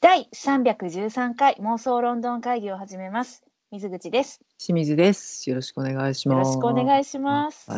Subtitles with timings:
[0.00, 3.42] 第313回妄想ロンドン会議を始めます。
[3.72, 4.40] 水口です。
[4.56, 5.50] 清水です。
[5.50, 6.54] よろしくお願いします。
[6.56, 7.68] よろしくお願いします。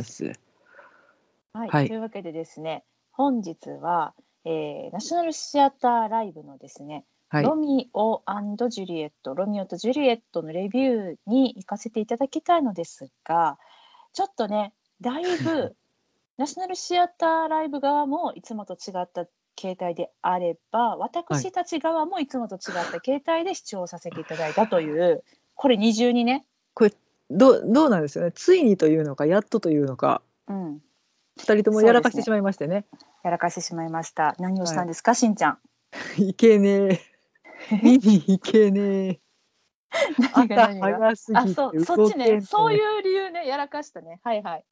[1.55, 4.13] はい、はいというわけでですね、本日は、
[4.45, 7.45] えーナショナルシアターライブのですね、はい。
[7.45, 8.23] ロミオ
[8.69, 13.59] ジュリエット、ロミオとジュリエットのレビューに行かせていただきたいのですが、
[14.13, 15.75] ちょっとね、だいぶ
[16.37, 25.23] ナショナルシアターライブ側もいつもと違った形態であれば、私たち側もいつもと違った形態で視聴させていただいたという、
[25.55, 26.47] これ二重にね、
[27.33, 28.33] どうどうなんですよね？
[28.33, 30.83] ついにというのかやっとというのか、うん、
[31.39, 32.87] 二人ともやらかしてしまいましてね。
[33.23, 34.35] やらかしてしまいました。
[34.41, 35.59] 何をしたんですか、しんちゃん？
[36.19, 37.01] いけねえ。
[37.85, 39.21] 見に行けねえ。
[40.35, 41.09] 何が何が？
[41.11, 44.21] あ、そう、そっちね、そういう理由ね、やらかしたね。
[44.25, 44.65] はいはい。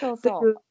[0.00, 0.62] そうそう。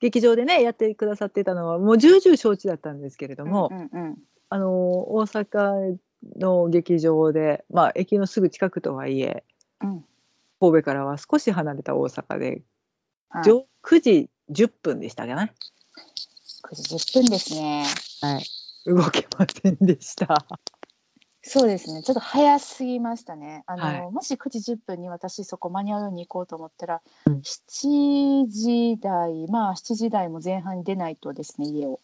[0.00, 4.68] 劇場でねやってくださってたのはもう重々承知だったんですけれども、うんうんうんあの
[5.14, 5.96] 大阪
[6.38, 9.44] の劇場でまあ駅のすぐ近くとはいえ
[9.80, 10.04] うん
[10.60, 12.62] 神戸からは少し離れた大阪で、
[13.30, 15.52] はい上9時10分でしたかね。
[16.70, 17.84] 9時10分ですね。
[18.20, 18.44] はい。
[18.86, 20.46] 動けませんでした。
[21.42, 22.02] そうですね。
[22.02, 23.64] ちょっと早すぎましたね。
[23.66, 32.00] あの、はいもし9時10分に私そこ間に合うように行こうと思ったら、うん7時台、まあ7時台も前半に出ないとですね、家を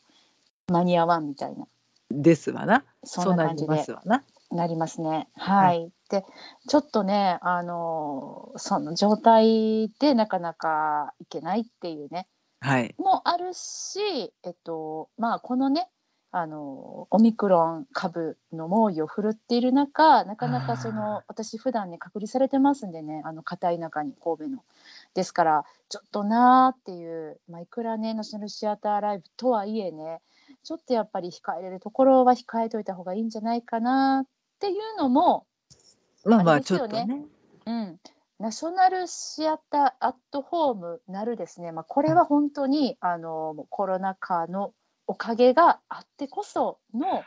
[0.68, 1.66] 間に合わんみたいな、
[2.10, 2.84] ですわな。
[3.04, 4.24] そんな感じでなりますわな。
[4.50, 5.28] なりますね。
[5.34, 5.92] はい。
[6.08, 6.24] で、
[6.68, 12.26] ちょっとね、あの、その状態でなかなか行けないっていうね、
[12.60, 12.94] はい。
[12.98, 14.00] もあるし、
[14.42, 15.88] えっと、まあ、このね、
[16.30, 24.64] あの、オミクロン株の猛威を振るっている中、なかなかそあの、私普段ね、隔離されてますんでね、あの、片田舎に、神戸の。
[25.14, 30.20] ですから、ちょっとなーっていう、まあ、いくらね、ナショナルシアターライブとはいえね、
[30.62, 34.26] ちょっとやっぱり控えれるところは控えといた方がいいんじゃないかなっ
[34.58, 35.46] ていうのも、
[36.24, 37.24] まあまあ、ちょっとね。
[37.66, 37.98] うん、
[38.38, 44.72] ナショナルシアターアットホームなるですね、まあ、これは本当にあのコロナ禍の
[45.08, 47.24] おかげがあってこその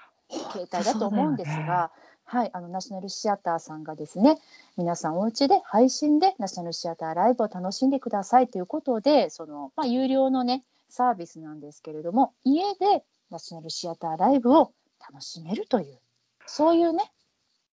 [0.53, 1.91] 形態だと思うんですが、
[2.23, 4.39] はい、あのナショナルシアターさんがですね
[4.77, 15.99] 皆さんお家で配信でナショナルシアターライブを楽しんでくださいということでその、まあ、有料のねサービスなんですけれども家でナショナルシアターライブを楽しめるという
[16.45, 17.11] そういうね、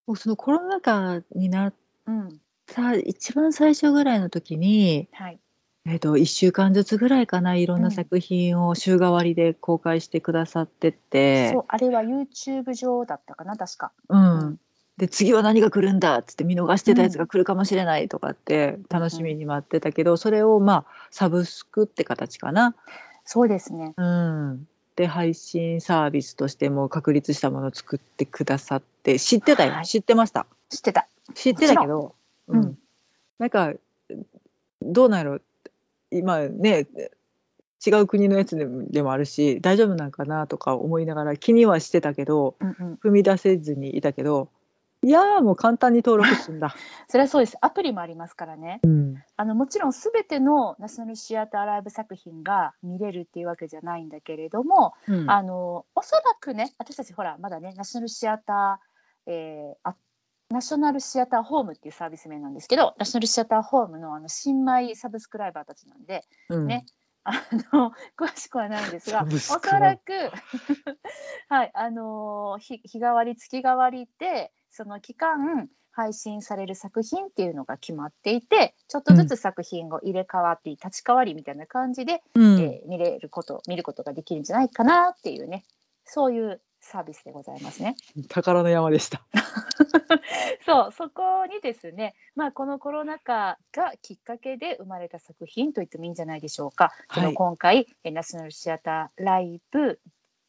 [0.07, 1.75] もうそのコロナ禍になっ
[2.07, 2.41] うん。
[2.67, 5.39] た一番最初ぐらいの時に、はい、
[5.89, 7.91] えっと1週間ずつぐらいかないろんうなん。
[7.91, 13.93] 作品を週替わりで公開してくださってて、そうあれは YouTube 上だったかな確か。
[14.09, 14.39] うん。
[14.39, 14.61] うん
[14.99, 22.75] で次は何が来るんだっつって見逃してたやつが来るかもしれないとかって楽しみに待ってたけど、それをまあサブスクって形かな。
[23.25, 23.95] そうですね。
[23.97, 24.67] うん、
[24.97, 29.21] で配信サービスとしても確立したものを作ってくださって。
[29.21, 29.87] 知ってたよ、はい。
[29.87, 30.47] 知ってました。
[30.69, 31.07] 知ってた。
[31.33, 32.17] 知ってたけど、
[32.49, 32.77] うん。
[33.39, 33.75] なんか
[34.83, 35.39] どうなんやろ
[36.11, 36.87] 今ね
[37.87, 38.57] 違う国のやつ
[38.91, 42.95] でもあるし大丈夫なんかなとか思いながら気にはしてたけどうんうん。
[43.03, 44.51] 踏み出せずにいたけど
[45.03, 46.75] いやーもう簡単に登録するんだ。
[47.07, 47.57] それはそうです。
[47.61, 48.81] アプリもありますからね。
[48.83, 59.95] うんあのもちろんすべてのナショナルシアターライブ作品が見れるっていうわけじゃないんだけれども、うんあのおそらくね、私たちほらまだねナショナルシアター、えーあ
[60.51, 66.67] ナショナルシアターホームっていうサービス名なんですけど、ナショナルシアターホームのあの新米サブスクライバーたちなんで、うん。
[66.67, 66.87] ね
[67.25, 67.33] あ
[67.75, 70.13] の詳しくはないんですが、おそらく
[71.51, 82.59] はいあのー日日替わり月替わりでその期間配信される作品っていうのが決まっていてちょっとずつ作品を入れ替わって立ち替わりみたいな感じで、うん。
[82.59, 85.65] えー見れること見ることができるんじゃないかなっていうね
[86.07, 87.97] そういうサービスでございますね。
[88.29, 89.23] 宝の山でした。
[90.65, 96.93] そうそこにですね、まあ、このコロナ禍がきっかけで生まれた作品と言ってもいいんじゃないでしょうか。
[97.09, 100.01] はいその今回えーナショナルシアターライブ、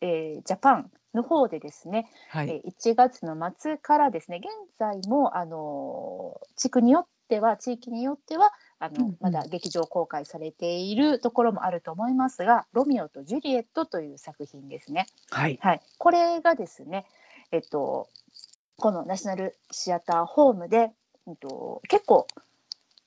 [0.01, 9.17] えージャパンの方でですね、はい、えー1月の末からですね現在もあのー地区によっては地域によってはあの、うんうん。
[9.20, 15.08] まだ劇場公開されているところもあると思いますが「ロミオとジュリエット」という作品ですね。
[15.29, 17.05] はい、はい、これがですね、
[17.52, 18.08] えっと、
[18.78, 20.91] このナショナルシアターホームで、
[21.28, 22.28] えっと、結構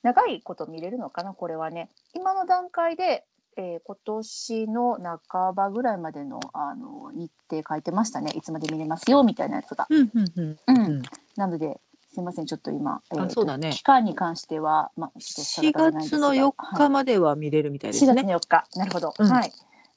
[0.03, 1.91] 長いこと見れるのかなこれはね。
[2.15, 3.25] 今の段階で、
[3.57, 4.99] えー今年の
[5.31, 8.33] 半ばぐらいまでのあの日程書いてましたね。
[8.35, 9.87] いつまで見れますよみたいなやつが。
[9.91, 10.59] うんうんうん。
[10.67, 11.03] うん。
[11.37, 11.81] なので
[12.13, 18.23] すいませんちょっと今、えーとそうだね期間に関しては、まあ、ちょっと4定かじゃないです月の4はい日までは見れるみたいで4月すね。
[18.23, 19.53] の4日なるほど、うんはい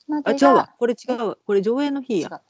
[0.08, 2.42] まあ違うわこれ違うわこれ上映の日や。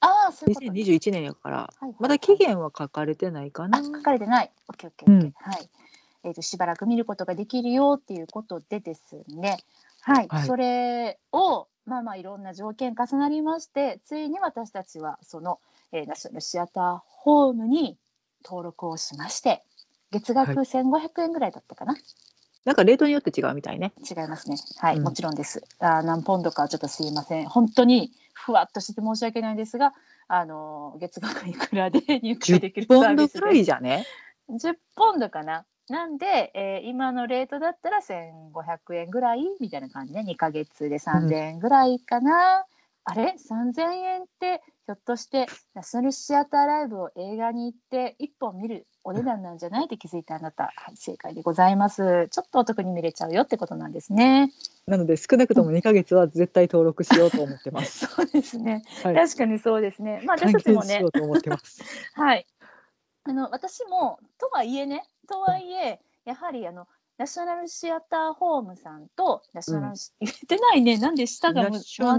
[0.00, 0.82] ああ、そういうこと、ね。
[0.82, 4.50] 2021年やから、はいはいまだ期限は書かれてないかなあ、書かれてない。
[4.68, 5.26] オッケーオッケーオッケー。
[5.26, 5.70] うんはい。
[6.24, 9.58] えっ、と、しばらく見ることができるよっていうことでですね。
[10.02, 10.28] はい。
[10.28, 15.60] はいそれを、まあまあ、いろんな条件重なりまして、ついに私たちは、その、
[15.92, 17.96] えーナショナルシアターホームに
[18.44, 19.62] 登録をしまして、
[20.10, 21.96] 月額はい1500円ぐらいだったかな。
[22.64, 24.56] なんかレートによって違うみたいね違いますね。
[24.78, 25.62] はい、うんもちろんです。
[25.80, 27.48] あー何ポンドかはちょっとすいません。
[27.48, 29.92] 本当にふわっとして申し訳ないんですが、
[30.28, 34.06] あの月額いくらで入会できる10サービスでポンドくらいじゃね
[34.50, 35.66] ？10ポンドかな。
[35.90, 40.24] なんで、えー今のレートだったら1500円ぐらいみたいな感じね。
[40.26, 42.64] 2ヶ月で3000円ぐらいかな。
[43.04, 52.28] あれ ?3000 円ってひょっとしてナショナルシアターライブを映画に行って1本見るお値段なんじゃないって気づいたあなた、はい、正解でございます。
[52.30, 54.52] ちょっとお得に見れちゃうよってことなんですね。
[54.86, 58.04] なので少なくとも2ヶ月は絶対登録しようと思ってます。
[58.12, 58.82] そうですね。
[59.02, 60.20] はい、確かにそうですね。
[60.26, 61.02] まあ私還たちもね。
[62.12, 62.46] はい。
[63.24, 66.86] あの私もとはいえね、とはいえやはりあの
[67.16, 70.98] ナショナルシアターホームさんとナショナルシ、言ってないね。
[70.98, 72.18] なんで下がむナショ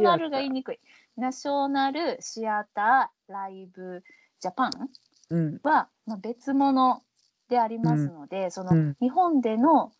[0.00, 0.78] ナルが言いにくい。
[1.16, 4.02] ナショナルシアターライブ
[4.40, 4.70] ジャパン
[5.30, 7.02] うん、は、まあ、別物
[7.48, 9.92] でありますので、その、うん日本での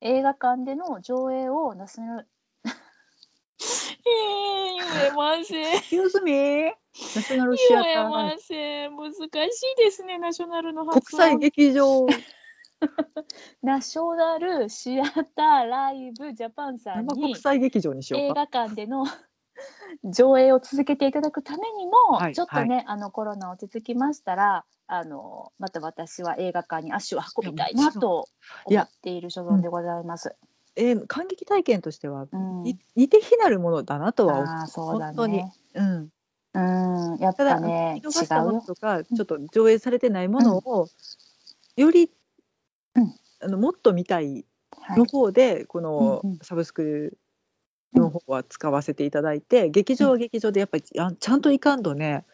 [0.00, 2.28] 映画館での上映をナショナル
[4.04, 5.78] 言えません。
[5.78, 6.72] Excuse me?
[7.14, 8.96] ナショナルシアターライせん。
[8.96, 9.30] 難しい
[9.78, 12.06] ですね、ナショナルのブ国際劇場
[13.62, 18.46] ナショナルシアターライブジャパンさんに生国際劇場にしよ映うか。
[18.46, 19.06] 画館での
[20.04, 28.28] 上映を続けていただくためにも、はいちょっとね、あのコロナ落ち着きましたらあのまた私は映画館に足を運びたいなと
[28.64, 30.36] 思っている所存でございます。
[30.76, 32.66] えー感激体験としては、うん。
[32.66, 35.38] い似て非なるものだなとは思ああそうだ本当に。
[35.38, 35.52] ね。
[35.74, 35.80] う。
[35.80, 36.10] うん、
[37.14, 37.18] うん。
[37.18, 38.52] やっただぱね見逃したも。
[38.52, 40.88] のとかちょっと上映されてないものを、
[41.76, 42.12] より、
[42.94, 43.14] うん。
[43.40, 44.44] あのもっと見たい
[44.80, 44.98] はい。
[44.98, 46.38] の方で、このうんうん。
[46.42, 47.16] サブスク
[47.94, 52.24] の方は使わせていただいて、劇場は劇場でやっぱりあちゃんといかんとね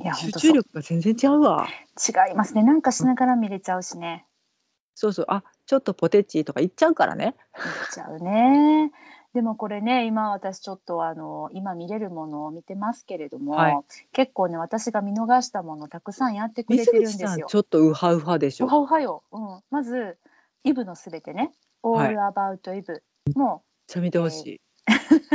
[0.00, 1.68] いや本集中力が全然違うわ。
[1.96, 2.62] 違いますね。
[2.62, 4.26] なんかしながら見れちゃうしね。
[4.94, 7.34] そうそうあちょっとポテッチとか言っちゃうからね。
[7.56, 8.92] 見れちゃうね。
[9.32, 13.78] でもこれね今私ちょっとあの今見れるものを見てますけれども、はい
[14.12, 17.54] 結構ね私が見逃したものたくさんやってくれてるんですよち。
[17.56, 18.68] ょっとウハウハでしうょ。
[18.68, 20.18] はうはよ、うん、まず
[20.64, 21.52] イブのすべてね
[21.82, 23.02] 「はい All About イブ」
[23.34, 24.60] もちゃ見てほしい。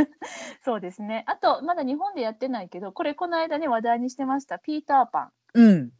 [0.64, 1.24] そうですね。
[1.28, 5.92] あとまだ日本でやってないけどこれこの間ね話題にしてました「ピーターパン」うん。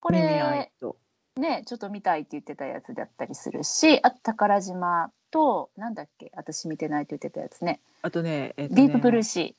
[0.00, 0.96] これと。
[1.36, 7.80] ねちょっと見たいって言ってたやつだったりするしあと宝島となんだっけ私見てないって言ってたやつね。
[8.02, 9.56] あとね、えっとねディープブルーシ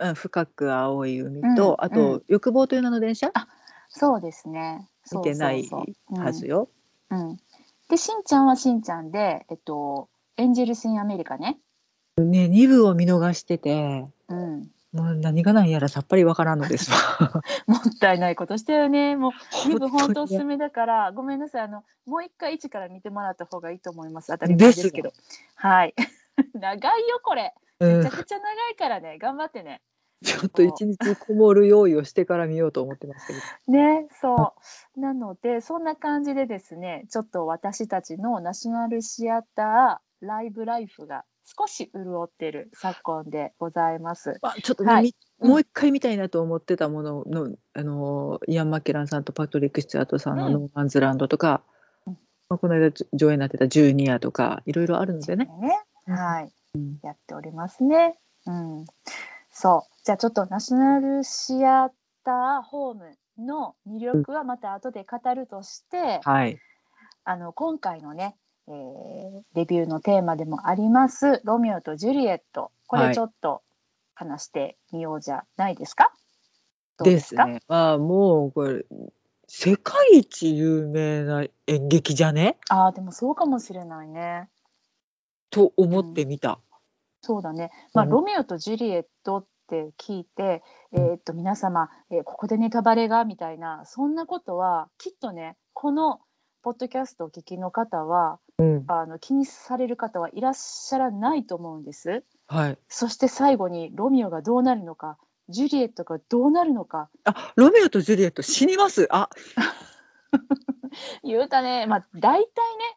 [0.00, 0.08] ー。
[0.08, 3.32] うん、深く青い海うんと、あうと、欲望という名の電車？
[3.88, 4.90] そうですね。
[5.10, 5.66] 見てない
[6.10, 6.68] はずよ。
[7.10, 7.28] うん。
[7.28, 7.36] うん。
[7.88, 11.58] でしんちゃんはしんちゃんでえっとエンジェルス・イン・アメリカね
[12.18, 17.42] ね、2部を見逃してて、うんもう何が何やらさっぱりわからんのですわ。
[17.66, 19.14] もったいないことしたよね。
[19.14, 19.32] もう
[19.68, 21.62] 2部本当おすにすめだから、ごめんなさい。
[21.62, 24.28] あのもう一回一から見てもらった方がいいと思います。
[24.28, 25.12] 当たり前ですけど。
[25.56, 25.94] はい。
[26.54, 27.52] 長いよこれ。
[27.80, 29.18] うんめちゃくちゃ長いからね。
[29.18, 29.82] 頑張ってね。
[30.24, 33.72] ちょっと一日こもる用意をしてから見ようと思ってますけど。
[33.72, 34.54] ね、そ
[34.96, 35.00] う。
[35.00, 44.38] なのでそんな感じでですね、ちょっと私たちのナショナルシアターライブライフが少し潤ってる昨今でございます。
[44.42, 51.62] まあ、ちょっとね、はいみもう一回見たいなと思ってたものの、あのイアン・マッケランさんとパトリック・スチュアートさんのうんノーマンズランドとか、
[52.06, 55.44] うんまあ、この間上映になってたジュニアとかいろいろあるのでね。
[55.60, 55.80] ね。
[56.08, 56.52] うんはい。
[56.74, 58.18] うんやっておりますね。
[58.46, 58.84] うん。
[59.50, 59.96] そう。
[60.04, 61.90] じゃあちょっとナショナルシア
[62.24, 66.58] ターホームの魅力はまた後で語るとして、はい。
[67.24, 68.36] あの今回のね、
[68.68, 72.72] えーレビューのテーマでもありますロミオとジュリエット。
[72.86, 73.62] こはいれちょっと
[74.14, 76.12] 話してみようじゃないですか？
[76.98, 77.60] どうでですね。
[77.68, 78.84] まあもうこれ
[79.48, 82.58] 世界一有名な演劇じゃね？
[82.68, 84.48] ああでもそうかもしれないね。
[85.50, 86.58] と思ってみた。
[87.22, 87.70] そうだね。
[87.94, 93.24] まあ、うんロミオとジュリエットって聞いて、えーっと皆様、えーここでネタバレが？
[93.24, 96.20] みたいなそんなことはきっとねこの
[96.66, 98.84] ポッドキャストをお聞きの方はうん。
[98.88, 102.24] あの気にされる方はいらっしゃらないと思うんです。
[102.48, 102.78] はい。
[102.88, 105.16] そして最後にロミオがどうなるのか
[105.48, 109.06] ジュリエットがどうなるのかあ、ロメオとジュリエット死にます。
[109.12, 109.30] あ、
[111.22, 112.48] 言うたねまあ大体ね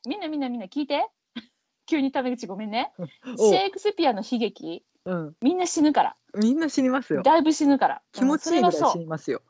[0.08, 1.08] みんなみんなみんな聞いて
[1.86, 5.36] 急にタメ口ごめんねおシェイクスピアの悲劇うん。
[5.44, 7.22] みんな死ぬからみんな死にますよ。
[7.22, 8.02] だいぶ死ぬから。
[8.14, 9.44] 気持ちいいぐらい死にますよ。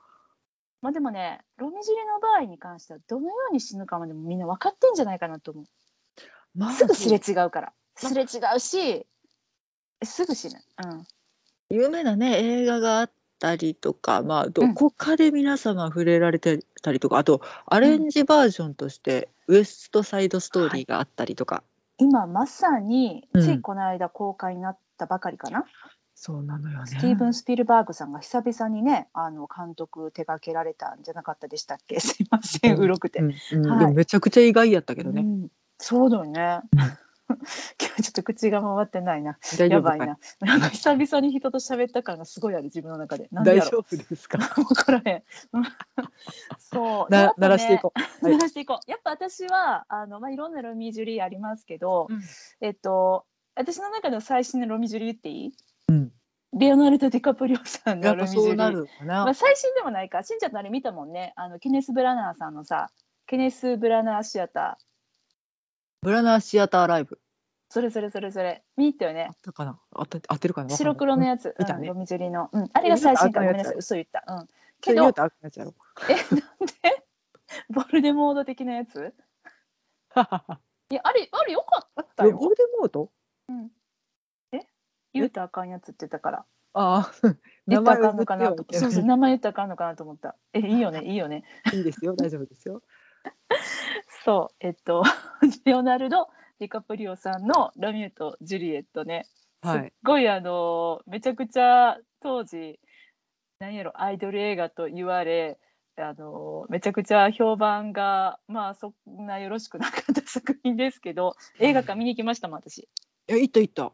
[0.81, 5.65] まあでもね、ロミジュリの場合に関しては、どのように死ぬかまでもみんな分かってんじゃないかなと思う。
[6.55, 7.73] まあすぐすれ違うから。
[8.01, 9.05] まあすれ違うし、
[10.03, 10.59] すぐ死ぬ。
[10.85, 11.07] うん。
[11.69, 21.63] 有名なね映画があったりとか、まあ、どこかで皆様触れられてたりとか、あとアレンジバージョンとして「ウエストサイドストーリー」があったりとか、
[21.97, 25.65] 今まさに、うんついこの間公開になったばかりかな。
[26.21, 26.85] そうなのよね。
[26.87, 31.97] スティーブン・スピルバーグさんが久々にね、あの監督手掛けられたんじゃなかったでしたっけ？
[32.01, 33.19] すいません、うろくて。
[33.19, 35.21] うんうんはいでもめちゃくちゃ意外やったけどね。
[35.21, 35.47] うん
[35.77, 36.59] そうだよね。
[37.29, 37.37] 今
[37.95, 39.37] 日ちょっと口が回ってないな。
[39.69, 40.17] やばいな。
[40.41, 43.29] なんか久々に人と喋った感がすごいある自分の中で。
[43.31, 44.39] 大丈夫ですか？
[44.57, 44.63] う。
[44.65, 45.23] 分からへん。
[45.53, 45.63] う ん
[46.59, 47.11] そう。
[47.13, 47.99] なね鳴らしていこう。
[48.25, 48.91] はい鳴らしていこう。
[48.91, 52.21] やっぱ私はあのまあいろんなロミジュリーありますけど、うん
[52.59, 55.53] えっと私の中の最新のロミジュリー言っていい？
[55.89, 56.11] うん。
[56.53, 58.47] レオナルド・ディカプリオさんやっぱのロミジュリー。
[58.47, 58.71] そうな。
[58.71, 58.87] る。
[59.05, 60.23] まあ最新でもないか。
[60.23, 61.33] しんちゃんとあれ見たもんね。
[61.35, 62.89] あのケネス・ブラナーさんのさ、
[63.27, 64.83] ケネス・ブラナーシアター。
[66.01, 67.19] ブラナーシアターライブ。
[67.69, 68.63] それそれそれそれ。
[68.77, 69.27] 見に行ったよね。
[69.29, 69.31] あ。
[69.31, 69.79] ったかな。
[69.91, 70.75] 合って合ってるかな。
[70.75, 71.81] 白黒のやつ、見たね。
[71.81, 73.75] うんロミジュリの、うん、あれが最新かごめんなさい。
[73.75, 74.47] 嘘言った、うん、そ
[74.81, 75.03] けど。
[75.03, 75.75] えなんで？
[77.69, 79.13] ボルデモード的なやつ？
[80.91, 82.37] いやあれあれよかったよ。
[82.37, 83.11] ボルデモート
[85.19, 86.45] 言うたらあかんやつって言ったから。
[86.73, 87.11] ああ、
[87.67, 88.65] 言ったらあかんのかなと。
[88.71, 90.35] そうそう名前言ったらあかんのかなと思った。
[90.53, 91.43] えいいよね いいよね。
[91.73, 92.81] いいですよ、大丈夫ですよ。
[94.23, 95.03] そうえっと
[95.65, 99.25] レオナルド・ディカプリオさんの「ロミューとジュリエットね」
[99.63, 99.93] すっはい。
[100.03, 102.79] ごいあのめちゃくちゃ当時
[103.59, 105.59] 何やろアイドル映画と言われ
[105.97, 112.81] あのめちゃくちゃ評判がまあそんなよろしくなかった作品ですけど映画館見に行きましたもん私。
[112.81, 112.85] っ
[113.27, 113.93] いや、行った行った。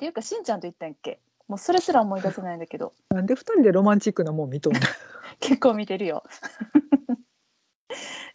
[0.00, 1.20] ていうかしんちゃんと言ったんやっけ？
[1.46, 2.92] もうそれすら思い出せないんだけど。
[3.10, 4.80] なんで二人でロマンチックなもん見とんの？
[5.40, 6.24] 結構見てるよ。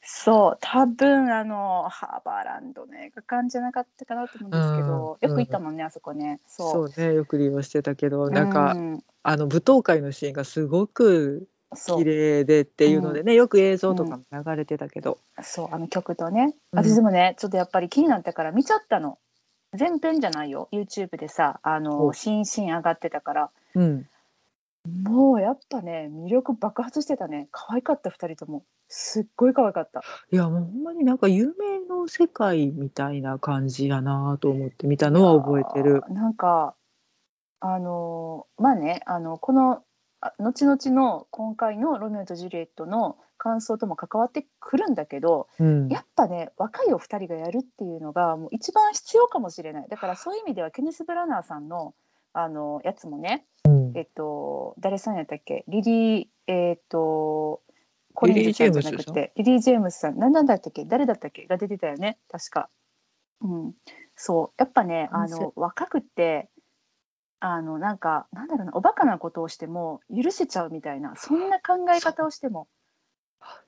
[0.07, 5.29] そう多分あのハーバーランドの映画館じゃなかったかなと思うんですけど、うん。
[5.29, 6.39] よく行ったもんねあそこね。
[6.45, 11.47] そそううね、よく利用してたけど、なんうか、んあの舞踏会のシーンがすごく
[11.97, 16.53] 綺麗でっていうのでね、よく映像とかも流れてたけど、そうあの曲とね。
[16.73, 16.79] うん。
[16.83, 19.17] 私でもね、ちょっとやっぱり気になったから見ちゃったの
[19.75, 20.69] 全編じゃないよ。
[20.71, 21.79] YouTube でさあお。
[21.79, 23.51] の新シーン上がってたから。
[23.75, 24.07] うん、
[25.03, 27.47] もうやっぱね魅力爆発してたね。
[27.51, 28.63] 可愛かった2人とも。
[28.87, 30.01] すっごい可愛かった。
[30.31, 36.03] いやもうほんまになんか夢の世界みたいな感じやなと思って見たのは覚えてる。
[36.09, 36.75] なんか
[37.59, 39.83] あのまあねあのこの
[40.21, 49.87] あ後々の今回の「ロミオとジュリエット」の感想とも関わってくるんだけど、うん、やっぱね若いお二人がやるっていうのがもう一番必要かもしれない。
[49.87, 51.93] だからそういう意味ではケネス・ブラナーさんの
[52.33, 53.91] あのやつもねうん。
[53.95, 55.63] えっと誰さんやったっけ？
[55.67, 57.61] リリーえっと
[58.15, 60.17] コリンズさんじゃなくてリリー・ジェームスさん。
[60.17, 60.83] 何なんだったっけ？
[60.83, 61.45] 誰だったっけ？
[61.45, 62.17] が出てたよね。
[62.31, 62.69] 確か。
[63.41, 63.73] うん、
[64.15, 64.53] そう。
[64.57, 66.49] やっぱねあの若くって
[67.39, 72.67] あのなんかなんだろうなおバカなことをしても許せちゃうみたいなそんな考え方をしても。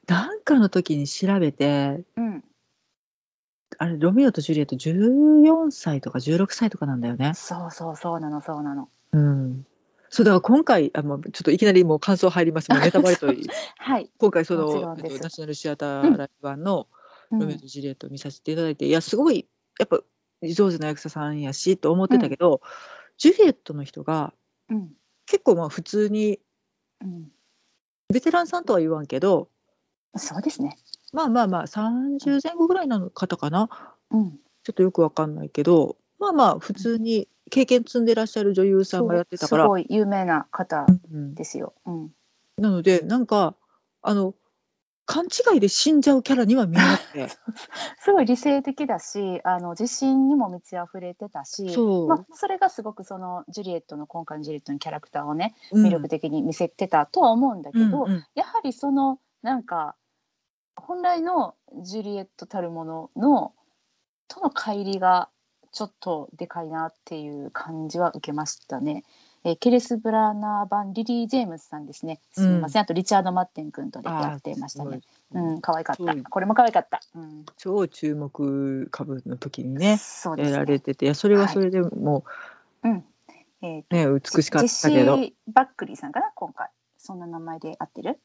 [0.08, 2.44] なんかの時に調べてうん。
[3.78, 7.34] あれロミオとジュリエット14歳とか16歳とかなんだよね。
[7.36, 8.90] そうそうそうなのそうなの。
[9.12, 9.66] うん。
[10.10, 12.72] そうだから今回あ、まあ、ちょっといきなりもう感想入ります。
[12.72, 14.10] も うネタバレとはい。
[14.18, 16.88] 今回その、ナショナルシアターライブ版の
[17.32, 17.40] うん。
[17.40, 19.48] ロミオとジュリエットを見させていただいて、いやすごい
[19.80, 20.00] やっぱ
[20.44, 22.62] 上手な役者さんやしと思ってたけど、
[23.18, 24.34] ジュリエットの人が
[24.70, 24.94] うん。
[25.26, 26.40] 結構まあ普通に
[27.02, 27.32] うん、
[28.12, 29.50] ベテランさんとは言わんけど
[30.20, 30.78] そうですね。
[31.14, 33.70] まあまあまあ30前後ぐらいの方かな。
[34.12, 34.32] うん、
[34.64, 39.64] ちょっとよくわかんないけどまあまあ普通に経験積んでらっしゃる女優さんがやってたから。
[39.64, 41.74] すごい有名な方うんですよ。
[41.86, 42.12] うん、
[42.58, 43.56] なのでなんか
[44.02, 44.34] あの
[45.08, 47.30] 勘違いで死んじゃうキャラには見えなくて。
[48.04, 55.86] すごい理性的だし、あの自信にも満ち溢れてたし、そう、まあそれがすごくそのジュリエットの今回のジュリエットのキャラクターをねうん。
[55.86, 58.26] 魅力的に見せてたとは思うんだけど、うんうん。
[58.36, 59.96] やはりそのなんか
[60.78, 63.54] 本来のジュリエットたるものの
[64.28, 65.30] との乖離が
[65.72, 69.04] ちょっとでかいなっていう感じは受けましたね。
[69.44, 72.20] えーケレス・ブラーナー版リリー・ジェームスさんですね。
[72.32, 75.02] すみません、あとリチャード・マッテン君とでやってましたね。
[75.34, 76.16] うん、可愛かった。
[76.16, 77.00] これも可愛かった。
[77.16, 80.52] うん、超注目株の時にねそうですね。
[80.54, 82.26] やられてていやそれはそれでも
[82.84, 83.06] うん。
[83.62, 86.70] えーうね、美しかったけジェどシー・バックリーさんかな今回。
[86.98, 88.20] そんな名前で合ってる？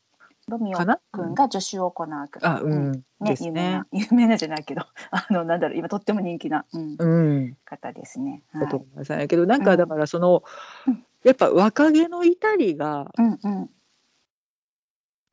[0.49, 0.79] ロミオ
[1.13, 2.45] 君がジョシュ・オコナー君。
[2.45, 4.83] あうん、ね有名な 有名なじゃないけど。
[5.11, 6.97] あのなんだろう今とっても人気な、うん。
[6.99, 7.57] うん。
[7.65, 8.43] 方ですね。
[8.53, 8.69] だはい。
[8.69, 9.13] と思います。
[9.13, 10.43] やけどなんかだからその、
[10.87, 11.07] うん。
[11.23, 13.71] やっぱ若気の至りがうんうん。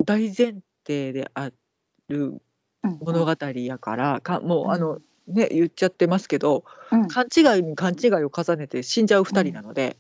[0.06, 1.50] 大前提であ
[2.08, 2.42] る
[2.84, 3.00] うん。
[3.02, 4.72] 物語やからかもううん。
[4.72, 7.08] あのね言っちゃってますけどうん。
[7.08, 9.98] 勘違いに勘違いを重ねて死んじゃう2人なので、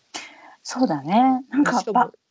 [0.61, 1.43] そうだね。
[1.49, 1.81] なんか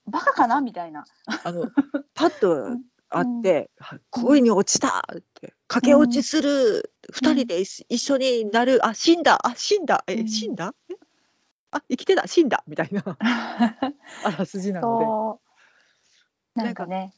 [0.08, 0.60] バカかな？
[0.60, 1.04] みたいな。
[1.44, 1.70] あの
[2.14, 2.82] パッとん。
[3.10, 3.70] 会って
[4.10, 6.92] 「恋に落ちた!」って「駆け落ちする。
[7.12, 8.84] 2人で一一緒になる。
[8.86, 9.38] あ死んだ。
[9.46, 10.04] あ死んだ。
[10.06, 10.28] えうん。
[10.28, 10.74] 死んだ？
[10.90, 10.94] え？
[11.70, 12.26] あ生きてた。
[12.26, 13.02] 死んだ」みたいな。
[14.24, 15.40] あらすじなの
[16.54, 16.62] で。
[16.64, 17.14] なんかね。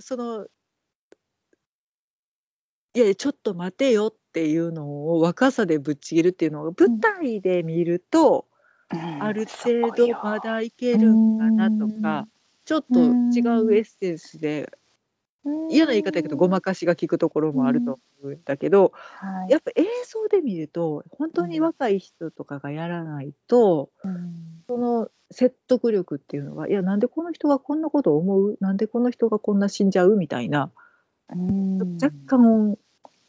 [0.00, 0.46] その
[2.94, 8.51] いやいやちょっと待てよっていうのを若さでぶっちぎるっていうのを舞台で見ると、うん
[9.20, 12.28] ある程度まだいけるんかなとか、
[12.64, 13.06] ちょっと違
[13.60, 14.70] うエッセンスで、
[15.70, 19.50] 嫌な言い方やけどごまかしが効くところもあると思うんだけど、はい。
[19.50, 24.34] やっぱ映像で見ると本当に若い人とかがやらないと、うん。
[24.68, 28.56] その説得力っていうのがいやなんでこの人がこんなこと思う？
[28.60, 30.14] なんでこの人がこんな死んじゃう？
[30.14, 30.70] みたいな。
[31.34, 31.98] うん。
[32.00, 32.78] 若干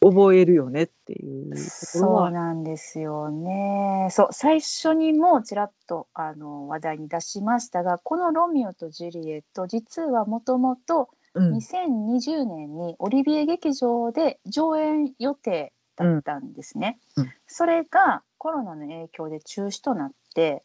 [0.03, 2.31] 覚えるよねっていうところそうは。
[2.31, 4.09] なんですよね。
[4.11, 16.99] そう最初にもちらっとあの話題に出しましたがこの「ロミオとジュリエット」実はもともとうん2020年にオリビエ劇場で上演予定だったんですね。
[17.15, 20.63] うんうんそれがコロナの影響で中止となって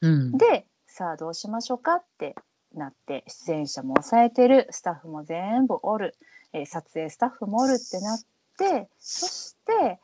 [0.00, 2.34] うんでさあどうしましょうかって
[2.74, 6.16] なって出演者も抑えてるスタッフも全部おる、
[6.52, 8.18] えー撮影スタッフもおるってなっ
[8.58, 10.00] てそして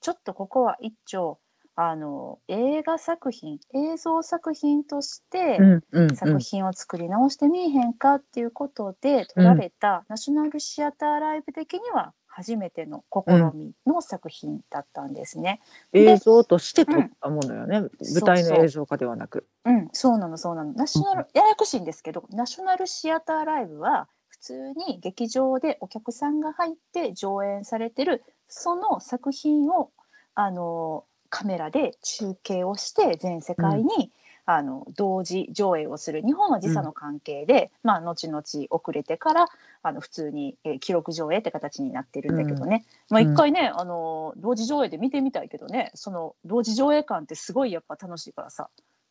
[0.00, 1.38] ちょっとここは一丁
[1.80, 15.60] あの映画作品映像作品としてうんうん作品を作り直してみえへんかっていうことで撮られたナショナルシアターライブ的には初めての試みの作品だったんですね。
[15.92, 17.90] 映像として撮ったものよね、舞
[18.24, 19.48] 台そうそうの映像化ではなく。
[19.64, 20.72] うん、そうなのそうなの。
[20.72, 24.08] ナショナル、ややこしいんですけど、ナショナルシアターライブは
[24.40, 29.90] 普通に劇場でお客さんが入って上演されてるその作品を
[30.34, 34.12] あのカメラで中継をして全世界に、
[34.46, 36.22] あの同時上映をする。
[36.22, 39.46] 日本は時差の関係で、まあ後々遅れてから
[39.82, 45.90] あの普通に、えー記録上映って形になってるんだけどね、まあ一回ね、あの同時上映で見てみたいけどね。
[45.94, 48.70] その同時上映感ってすごいやっぱ楽しいからさ。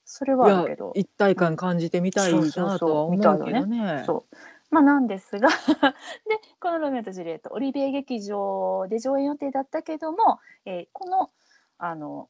[0.09, 0.93] それはあるけど。
[0.95, 4.03] 一体感感じてみたいなとは思うけどね。
[4.05, 4.37] そう
[4.69, 5.49] まあなんですが。
[6.27, 11.32] でこの「ロミオとジュリエット」オリビエ劇場で上演予定だったけども、えーこの
[11.77, 12.30] あの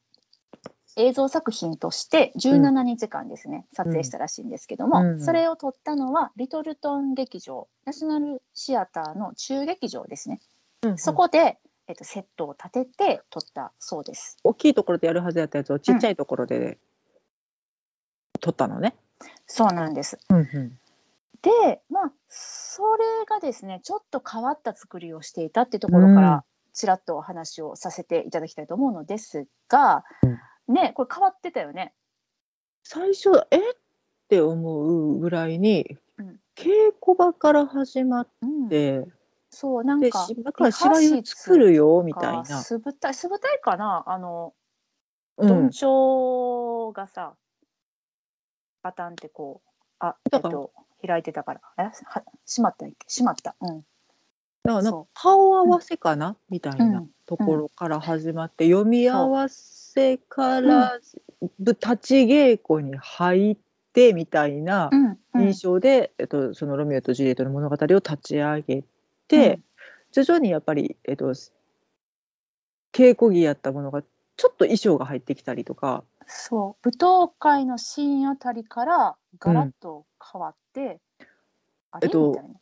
[0.97, 5.21] 映像作品として17日間ですね、撮影したらしいんですけども、うん。
[5.21, 10.41] それを撮ったのはリトルトン劇場ナショナルシアターの中劇場ですね、
[10.81, 14.37] うんそこで、えっと、セットを立てて撮ったそうです。
[14.43, 16.79] 大きいところでやるはずやったやつをちっちゃいところで
[18.39, 18.95] 撮ったのね。
[19.45, 20.17] そうなんです。
[20.29, 20.79] うんうん
[21.41, 30.03] でまあそれがですねちょっと変わった作りをしていたってところからちらっとお話をさせていただきたいと思うのですが、
[30.67, 31.93] ねこれ変わってたよね。
[32.83, 33.75] 最初えっ
[34.29, 36.39] て思うぐらいに、うん。
[36.55, 36.69] 稽
[37.03, 39.05] 古場から始まっうん、て、
[39.49, 42.45] そうなんでか今から芝居を作るよみたいな。
[42.45, 44.03] 素舞台素舞台かな？
[44.07, 44.53] あの
[45.37, 47.35] うん、どんちょうがさ、
[48.81, 49.69] パタンってこう
[49.99, 50.71] あえっと
[51.05, 51.61] 開いてたから。
[51.77, 51.83] え？
[51.83, 52.95] は閉まったっけ？
[53.07, 53.55] 閉まった。
[53.61, 53.79] うん。
[54.63, 57.09] だからなんか顔合わせかな、みたいなうん。
[57.25, 60.99] ところから始まって、読み合わせから、
[61.59, 63.57] ぶ立ち稽古に入っ
[63.93, 65.19] てみたいなうん。
[65.33, 65.41] うん。
[65.41, 68.83] 印象で、えっと、そのロミオとジュリエットの物語を立ち上げ
[69.27, 69.59] て、
[70.11, 71.33] 徐々にやっぱり、えっと、
[72.93, 76.89] 稽古着やったものがちょっと衣装が入ってきたりとか、そう。
[76.89, 80.99] 舞踏会のシーンあたりからガラッと変わって、
[81.91, 82.55] あれえっとみたいな、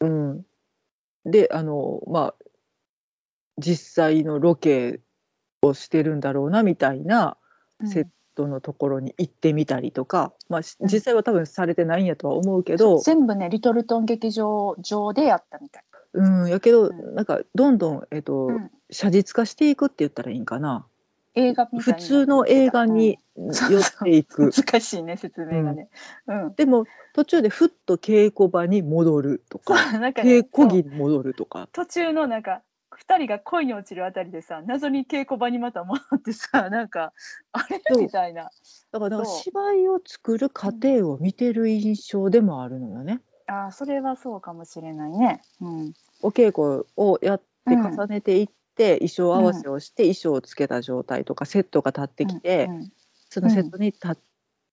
[0.00, 0.44] うん。
[1.24, 2.34] うん、であのまあ
[3.58, 5.00] 実際のロケ
[5.62, 7.36] をしてるんだろうなみたいな
[7.80, 7.88] うん。
[7.88, 10.88] セットのところに行ってみたりとか、まあ、しうん。
[10.88, 15.84] 実際は多分されてないんやとは思うけど、全部ねリトルトン劇場上でやったみたい。
[16.12, 17.14] うん、やけど、うん。
[17.14, 18.70] なんかどんどん、えっとうん。
[18.90, 20.86] 写実化していくって言ったらいいんかな
[21.34, 24.50] 映画普に通の映画に寄っていく。
[24.56, 25.88] 難しいね説明がね。
[26.26, 26.54] うん。
[26.54, 37.12] でも途中でふっと稽古場に戻るとか なんかね稽古着に戻るとか途中のなんか二人が恋に落ちるあたりでさ謎に稽古場にまた戻ってさ なんか
[37.52, 38.50] あれみたいな。
[38.90, 43.20] だから芝居を作る過程を見てる印象でもあるのよね。
[43.46, 45.42] あーそれはそうかもしれないね。
[45.60, 45.92] うん。
[46.22, 52.92] お稽古をやってうん重ねていって、衣装合わせをして衣装をつけた状態とかセットが立ってきて、うんうん。
[53.28, 54.16] そのセットに立っ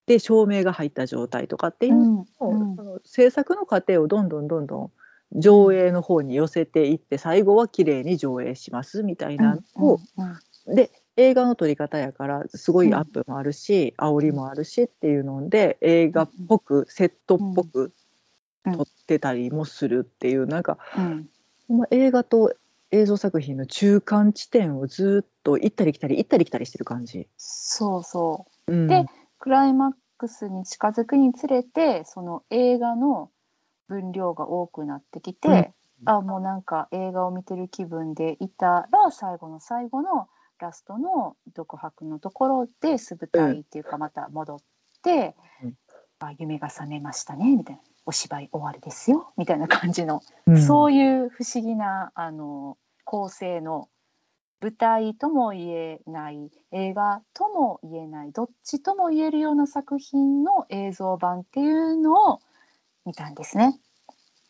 [0.07, 2.61] で照明が入った状態とかっていうのを、うん。
[2.61, 2.75] うん。
[2.75, 4.91] その制作の過程をどんどんどんどん
[5.33, 9.99] 上映の方に寄せていって最後は綺麗に上映しますみたいなのを、
[10.67, 10.75] うん。
[10.75, 17.91] で映画の撮り方やからすごいアップもあるし、煽りもあるしっていうので映画っぽく、セットっぽく
[18.65, 18.77] うん。
[18.77, 21.29] 撮ってたりもするっていうなんかうん。
[21.91, 22.55] 映画と
[22.91, 27.27] 映像作品の中間地点をずっと行ったり来たり行ったり来たりしてる感じ。
[27.37, 28.71] そうそう。
[28.71, 28.87] うん。
[28.87, 29.05] で
[29.39, 33.29] クライマックスに近づくにつれてその映画の
[33.87, 35.73] 分量が多くなってきて、うん。
[36.05, 40.27] あもうなんか映画を見てる気分でいたら最後の最後の
[40.59, 44.59] ラストの独白のところで素舞台っていうかまた戻っ
[45.03, 45.75] て、うん。
[46.19, 53.89] あ夢が覚めましたねみたいなお芝居終わりですよみたいな感じの、うんそういう不思議なあの構成の
[54.61, 62.39] 舞台とも言えない映画とも言えないどっちとも言えるような作品の映像版っていうのを
[63.05, 63.79] 見たんですね。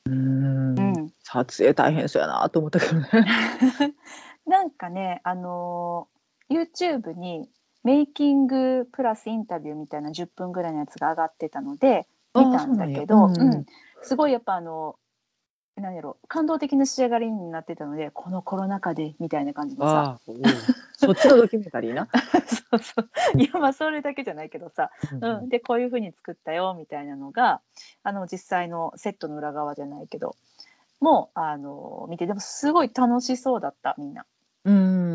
[0.05, 3.09] うんうん、撮影大変そうやなと思ったけどね。
[4.47, 6.17] なんかね、あのー
[6.49, 7.49] YouTube に
[7.83, 12.07] メイキングプラスインタビューみたいな10分ぐらいのやつが上がってたので
[12.45, 13.65] 見たんだけど、うなん
[14.01, 14.95] すごいやっぱあの
[15.75, 20.19] 何やろ感動的な仕上がりになってたのでこのコロナ禍でみたいな感じのさ。
[20.99, 22.07] そっちのドキュメンタリーな？
[22.71, 23.39] そうそう。
[23.39, 24.89] いやまあそれだけじゃないけどさ、
[25.21, 27.61] うん、でこういうふうに作ったよみたいなのが
[28.01, 30.35] あの実際のセットの裏側じゃないけど
[30.99, 34.25] もうあの見てでもすごい楽しそうだったみんな。
[34.65, 35.06] うんうん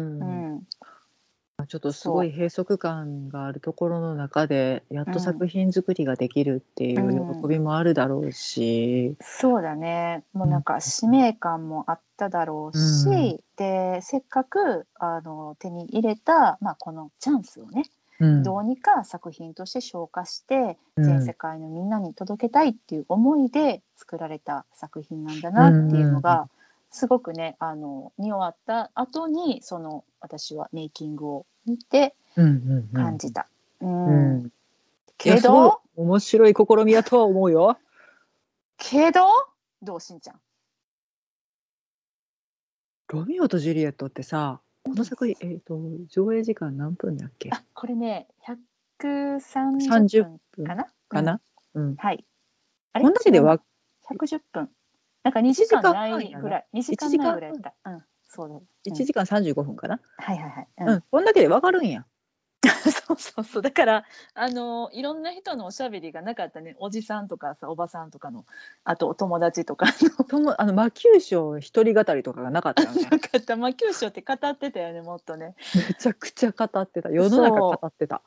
[1.66, 10.24] ちょっとすごい閉塞感があるところの中でやっと作品作りができるっていう喜びもあるだろうし、そうだね。
[10.32, 13.40] もうなんか使命感もあっただろうし、うん。
[13.56, 17.84] でせっかくあの手に入れた、まあ、このチャンスをね、
[18.20, 18.42] うん。
[18.42, 21.04] どうにか作品として消化してうん。
[21.04, 26.48] 全世界のみんなに届けたいっていう思いで作られた作品なんだなっていうのが、
[26.92, 33.48] すごくねあの見終わった後にその私はメイキングを見てうんうんうん感じた。
[33.80, 33.88] うう
[34.46, 34.52] ん
[35.18, 35.80] けど？
[35.96, 37.78] 面白い試みやとは思うよ。
[38.78, 39.20] けど？
[39.82, 40.40] どうしんちゃん。
[43.08, 47.50] ロミオとジュリエットってさ、この作品、えっ、と、上映時間何分だっけ？
[47.52, 48.26] あこれね
[49.02, 50.86] 130 ?30 分分かな？
[51.08, 51.40] かな、
[51.74, 52.24] うん、はい。
[52.94, 53.60] あこんだけでわ
[54.08, 54.70] 110分。
[55.24, 56.66] なんか2時間ないぐらい。
[56.74, 57.90] 2時間ないぐらいだった。
[57.90, 58.54] うん、そうだ。
[58.54, 60.68] うん1時間35分かな、はいはいはい。
[60.78, 62.06] うんこんだけでわかるんや。
[63.06, 63.62] そうそうそう。
[63.62, 66.76] だから、あのいろんな人のおしゃべりがなかったね。
[66.78, 68.46] おじさんとかさ、おばさんとかの、
[68.84, 70.24] あとお友達とかの。
[70.24, 73.02] とも あの魔球賞一人語りとかがなかったよね。
[73.10, 73.56] なかった。
[73.56, 75.56] まあ、九州って語ってたよね、もっとね。
[75.74, 77.10] めちゃくちゃ語ってた。
[77.10, 78.22] 世の中語ってた。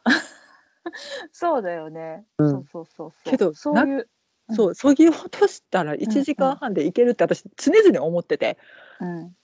[1.31, 2.25] そうだよね。
[2.37, 3.31] うんそうそうそうそう。
[3.31, 3.97] けどそういう。
[3.97, 4.05] うん
[4.53, 8.59] そう、そぎ落としたら1時間半でいけるって私常々思ってて、
[8.99, 9.35] うん。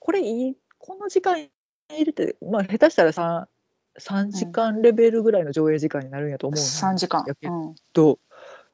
[0.00, 1.48] これいい、この時間い
[2.04, 3.46] るって、まあ下手したら 3,
[3.98, 7.24] 3時間レベルぐらいの上映時間になるんやと思う3時間。
[7.26, 7.34] や。
[7.34, 7.74] けうん。
[7.92, 8.18] ど、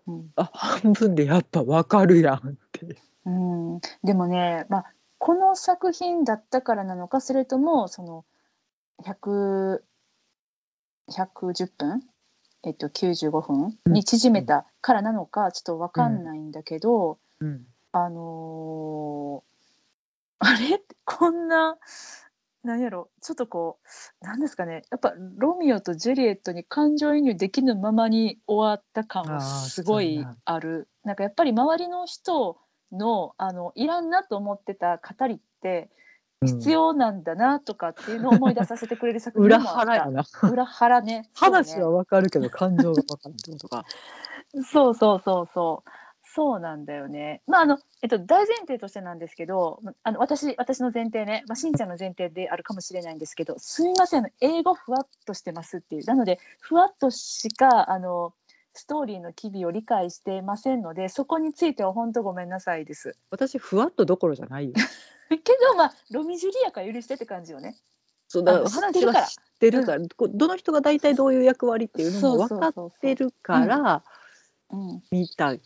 [0.06, 0.30] うん。
[0.36, 2.96] あ、半分でやっぱわかるやんって。
[3.26, 8.24] うん、でもね、まあ、この作品だったからなのかそれともその
[9.04, 9.82] 100
[11.10, 12.00] 110分、
[12.64, 13.78] えっと、95分？
[13.86, 17.66] に縮めたからなのかちょっと分かんないんだけど、うん。
[17.92, 18.77] あのー
[20.40, 20.82] あれ？
[21.04, 21.76] こんな
[22.64, 23.10] 何やろ？
[23.22, 23.78] ちょっとこ
[24.22, 24.82] うなんですかね？
[24.90, 32.58] やっぱロミオとジュリエットに感情移入できぬままに終わった感はすごいあるなんかやっぱり周りの人
[32.92, 35.90] のあのいらんなと思ってた語りって
[36.44, 39.80] 必要なんだなとかっていうのを思い出させてくれる作品裏もあった。
[39.80, 40.24] 腹やな。
[40.50, 41.28] 裏腹ね。
[41.34, 43.84] 話はわかるけど感情がわからんってことか。
[44.70, 45.90] そうそうそうそう。
[46.38, 47.42] そうなんだよね。
[47.48, 56.04] まああのえっと大前提としてなんですけど、あの私私の前提ね、まあしんちゃんの前提であるかもしれないんですけど、すみません英語ふわっとしてますっていう。
[56.04, 58.34] なのでふわっとしかあの
[58.72, 63.16] ストーリーの機微を理解してませんので、そこについては本当ごめんなさいです。
[63.32, 64.74] 私、ふわっとどころじゃないよ。
[65.30, 67.74] けどまあロミジュリアから許してって感じよね。
[68.28, 74.04] そうだから話は知ってるから、こうどの人が大体どういう役割っていうのも分かってるから
[74.70, 75.02] うん。
[75.10, 75.56] 見た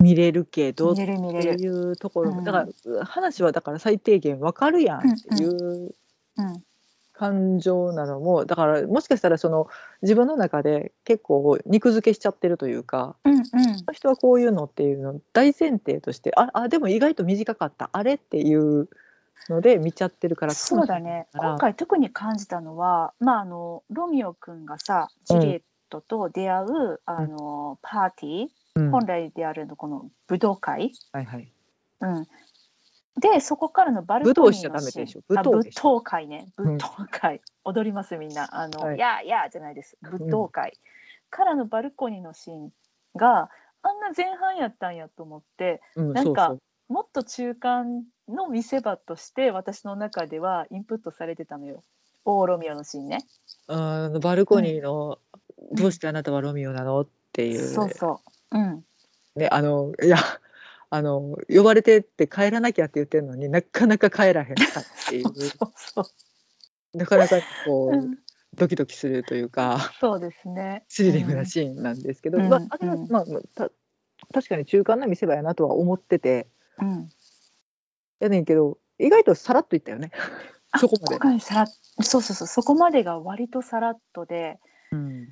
[0.00, 1.62] 見れるけどってれる。
[1.62, 5.94] いうところ、うんだから話はだから最低限分かるやんっていう
[6.36, 6.64] うん。
[7.12, 9.68] 感情なのもだからもしかしたらその
[10.00, 13.14] 自分の中で結構肉付けしちゃってるというか。
[13.24, 13.42] うんうん。
[13.92, 18.88] 人はこういうのっていうのを大前提としてああでも意外と短かったあれっていう
[19.50, 28.48] ので見ちゃってるからそうだね今回特に感じたのは、まあ、あのロミオくんがさジュリエットと出会うあのパーティー、
[28.80, 28.90] うん。
[28.90, 31.52] 本来であるのこの武道会、はいはい。
[32.00, 32.26] うん、
[33.20, 35.22] でそこからのバルコニーのシーン。
[35.38, 35.82] あ武武道でしょ。
[35.82, 36.52] 道会ね。
[36.56, 36.78] うん。
[37.64, 38.48] 踊りますみんな。
[38.52, 38.96] あの、はい。
[38.96, 39.96] い、やいやじゃないです。
[40.02, 40.78] 武道会、
[41.30, 42.72] からのバルコニーのシーン
[43.16, 43.50] が
[43.82, 46.92] あんな前半やったんやと思ってうん、なんかそうそう。
[46.92, 51.84] もっと中間の見せ場として私の中ではインプットされてたのよ。
[52.24, 53.24] オーロミオのシーンね。
[53.68, 55.18] あのバルコニーの、
[55.72, 57.00] どうしてあなたはロミオなの？
[57.00, 58.18] っていう,、そうそう
[58.52, 58.84] うん。
[59.36, 60.18] ね、あのいや
[60.90, 66.98] あの呼ばれてって帰らなきゃって言ってるのになかなか帰らへんかってい う。
[66.98, 68.18] なかなかこう、うん。
[68.56, 70.84] ドキドキするというかそうですね。
[70.88, 72.48] スリリングなシーンなんですけど、うん。
[72.48, 73.70] まあ、あまあた
[74.34, 76.48] 確かに中間な見せ場やなとは思ってて。
[76.80, 77.08] うん。
[78.18, 80.10] やねんけど意外とさらっといったよね。
[80.72, 81.40] あそこまで。
[81.40, 81.66] さらっ
[82.02, 82.48] そうそうそう。
[82.48, 84.58] そこまでが割とさらっとで。
[84.90, 85.28] うん。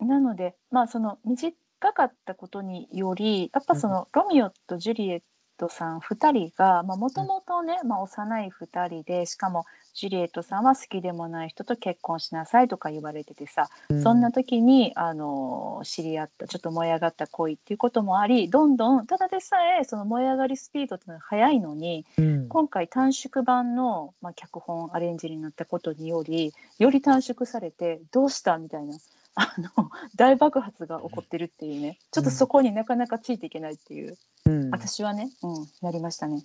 [0.00, 1.54] なのでまあその短
[1.92, 5.22] かったことによりやっぱその、ロミオとジュリエッ
[5.56, 13.68] トさん2人がもともとね、まあ、幼い2人でしかもジュリエットさんは好きでもない人と結婚しなさいとか言われててさ、
[14.02, 22.48] そんな時にあの知り合ったちょっと燃え上がった恋っていうこともありどんどんただでさえその燃え上がりスピードっていうのが速いのにうん。
[22.48, 28.94] 今回短縮版の、まあ、脚本アレンジになったことによりより短縮されてどうしたみたいな
[29.34, 31.98] あの大爆発が起こってるっていうね。
[32.12, 34.16] ちょっとそこになかなかついていけないっていう、
[34.46, 34.70] うん。
[34.70, 36.44] 私はね、うん、なりましたね。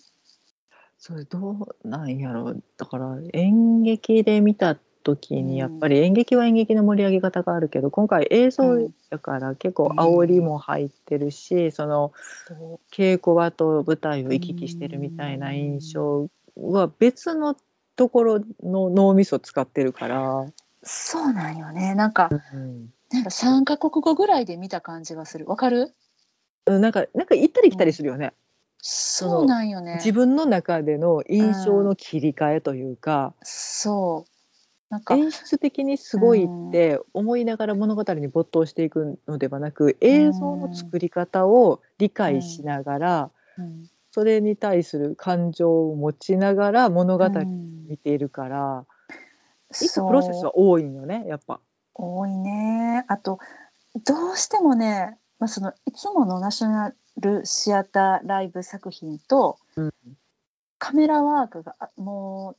[0.98, 1.52] それど
[1.84, 2.50] うなんやろ。
[2.50, 12.12] うだから演劇で見た時にやっぱり演劇は演劇の盛り上げ方があるけど今回映像だから結構煽りも入ってるし、その
[12.48, 17.56] そう稽古場と舞台を行き来してるみたいな印象は別の
[17.96, 20.46] ところの脳みそ使ってるから、
[20.84, 21.96] そうなんよね。
[21.96, 25.46] なんかうんなんか3カ国語ぐらいで見た感じがする。
[25.48, 25.96] わかる？
[26.66, 28.34] なんかなんか行ったり来たりするよね、
[28.78, 29.96] そうなんよね。
[29.96, 34.32] 自分の中での印象の切り替えというか、そう。
[34.90, 43.90] なんか演出的にすごいって思いながら物語に没頭していくのではなく映像の作り方を理解しながら、うん。
[44.12, 47.88] それに対する感情を持ちながら物語をうん。
[47.88, 48.86] 見ているから、
[49.72, 51.60] 一個プロセスは多いんよねやっぱ。
[51.94, 53.06] 多いね。
[53.08, 53.40] あと
[54.06, 59.94] どうしてもね、まあ、そのいつものナショナルシアターライブ作品とうん。
[60.82, 62.58] カメラワークがあもう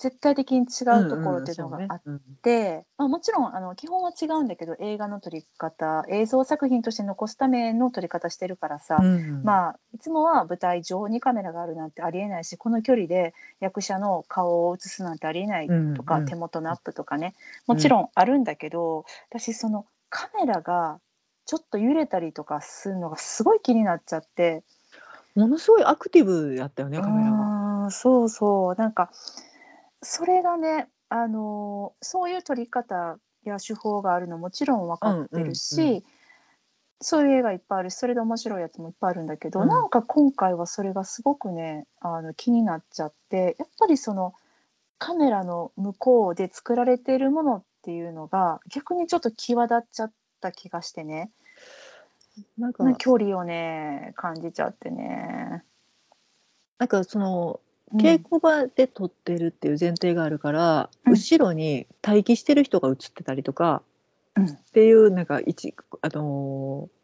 [0.00, 9.42] 絶対的に違うところっていうのがあっうんうんて、まあ、もちろんあの基本は違うんだけど映画の撮り方映像作品として残すための撮り方してるからさ、そうねうん。
[9.42, 17.34] まあ、いつもは舞台上にカメラがあるなんてありえないしこの距離で役者の顔を映すなんてありえないとか、うんうん手元のアップとかね。
[17.66, 21.00] もちろんあるんだけど、私そのカメラが
[21.44, 24.62] ちょっと揺れたりとかするのがすごい気になっちゃって。
[25.34, 27.90] ものすごいアクティブやったよねカメラが。
[27.90, 28.74] そうそう。
[28.76, 29.10] なんか
[30.02, 36.02] それがねあのそういう撮り方や手法があるのもちろん分かってるし、うんうんう
[37.02, 39.68] そういう映画いっぱいあるしそれで面白いやつもいっぱいあるんだけど、うん。
[39.68, 44.34] なんか今回はそれがすごくねあの気になっちゃってやっぱりその
[44.98, 51.30] カメラの向こうで作られているものっていうのが逆にちょっと際立っちゃった気がしてね。
[52.58, 55.64] なんか距離をね感じちゃってね。
[56.78, 61.12] なんかそのうん稽古場で撮ってるっていう前提があるから、うん。
[61.12, 63.82] 後ろに待機してる人が映ってたりとか
[64.36, 64.46] うん。
[64.46, 67.00] っていうなんか一あのー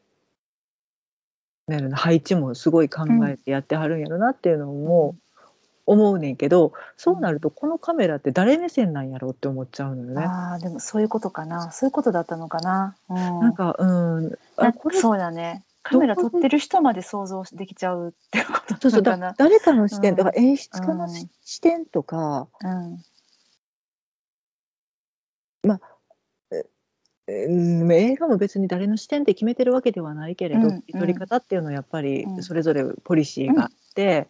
[1.95, 5.17] 配置もすごい考えてやってはるんやろなっていうのも
[5.85, 10.25] 思うねんけど、そうなるとこのカメラって誰目線なんやろうって思っちゃうのよね。
[10.25, 11.73] ああでもそういうことかな。
[11.73, 12.97] そういうことだったのかな。
[13.09, 14.39] うん、なんかうん。
[14.57, 19.35] あこれそうだねカメラ撮ってる人まで想像できちゃうってことそうそうだ。
[19.37, 20.17] 誰かの視点、うん。
[20.17, 21.09] だから演出家の
[21.45, 23.03] 視点とか、うん。
[27.29, 32.43] うん、映画も別に誰の視点で決めてるわけではないけれど、うん撮り方っていうのはやっぱりうん。
[32.43, 34.29] それぞれポリシーがあって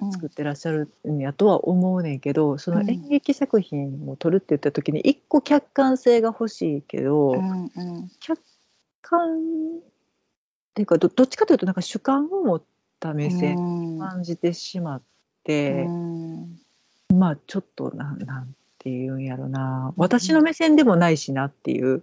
[0.00, 0.12] うん。
[0.12, 2.90] 作ってらっしゃるんやとは思うねんけどそのうん。
[2.90, 8.40] 演劇作品を撮るって言った時に一個客観性が欲しいけど、うんうん客
[9.00, 9.40] 観
[10.74, 12.62] っていうかどどっちかというとなんか主観を持っ
[12.98, 13.98] た目線うん。
[14.00, 15.02] 感じてしまっう
[15.44, 16.58] て、ん。
[17.16, 19.94] まあちょっとなんなんていうんやろな。
[19.96, 22.02] 私の目線でもないしなっていう。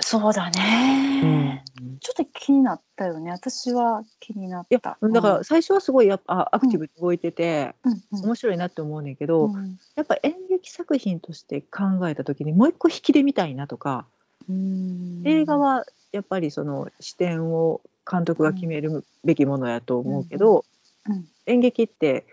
[0.00, 0.52] そうだうん。
[0.52, 1.64] ね、
[2.00, 3.30] ちょっと気になったよね。
[3.30, 4.98] 私は気になった。
[5.00, 8.24] だから最初はすごいやっぱあアクティブに動いてて、うんうん。
[8.26, 9.78] 面白いなって思うねんけど、うん。
[9.94, 14.04] やっぱ演劇作品として考えた時にもう一個引きで見たいなとか
[14.46, 15.22] うん。
[15.24, 20.64] 映画はやっぱりその視点を監督が決めるべきものやと思うけど、
[21.08, 22.26] うん演劇って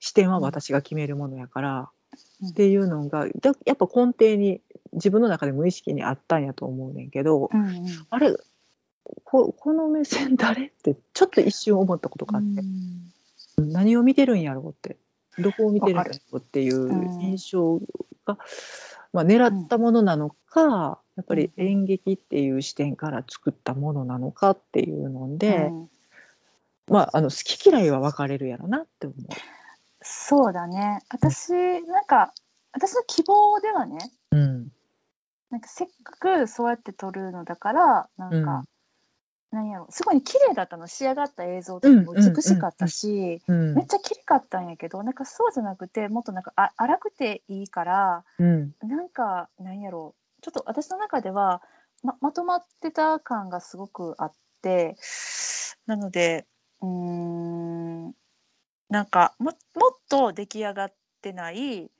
[0.00, 1.88] 視点は私が決めるものやから、
[2.42, 2.48] うん。
[2.48, 4.60] っていうのがだやっぱ根底に
[4.92, 7.86] 自分の中で無意識にあったんやと思うねんけど、うんうん。
[8.10, 8.36] あれ
[9.24, 12.62] ここの目線誰ってちょっと一瞬思ったことがあって、
[13.58, 13.72] うん。
[13.72, 14.96] 何を見てるんやろうって
[15.38, 17.20] どこを見てるんやろうっていううん。
[17.20, 17.80] 印象
[18.26, 18.38] が、
[19.16, 25.90] まあ、狙ったものなのか、やっぱり演劇っていう視点から作ったものなのかっていうので、うん。
[26.88, 29.20] まあ、あの好き嫌いは分かれるやろなって思う。
[30.02, 31.00] そうだね。
[31.08, 31.50] 私
[31.86, 32.34] なんか
[32.72, 33.96] 私の希望ではね
[34.32, 34.68] うん。
[35.50, 38.64] なんかせっかくそうやって撮るのだからなんか、
[39.56, 39.86] なんやろ。
[39.90, 40.86] すごい綺麗だったの。
[40.86, 43.74] 仕上がった映像とかも美しかったし、うん。
[43.74, 48.74] めっちゃ綺麗かったんやけどなんかそうじゃなくてもっとなんかあ荒くていいからうん。
[48.82, 50.14] なんかなんやろ。
[50.42, 51.62] ちょっと私の中では
[52.02, 54.96] ままとまってた感がすごくあって
[55.86, 56.46] なので
[56.82, 58.12] うーん
[58.90, 61.90] なんかももっと出来上がってない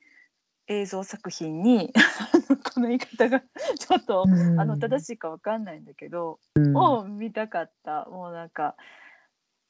[0.68, 1.92] 映像作品に
[2.74, 3.40] この言い方が
[3.79, 4.24] ちょっと、
[4.59, 8.76] あの正しいかわかんないんだけど、うんを見たかったもうなんか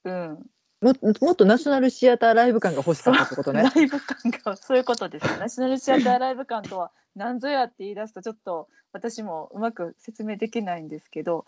[0.05, 0.51] うん
[0.83, 3.63] ももっとナショナルシアターライブ感が欲しかったってことね。
[3.75, 5.39] ライブ感がそういうことです。
[5.39, 11.47] ナショナルシアターライブ感とは何ぞやって言い出すとちょっと私もうまく説明できないんですけど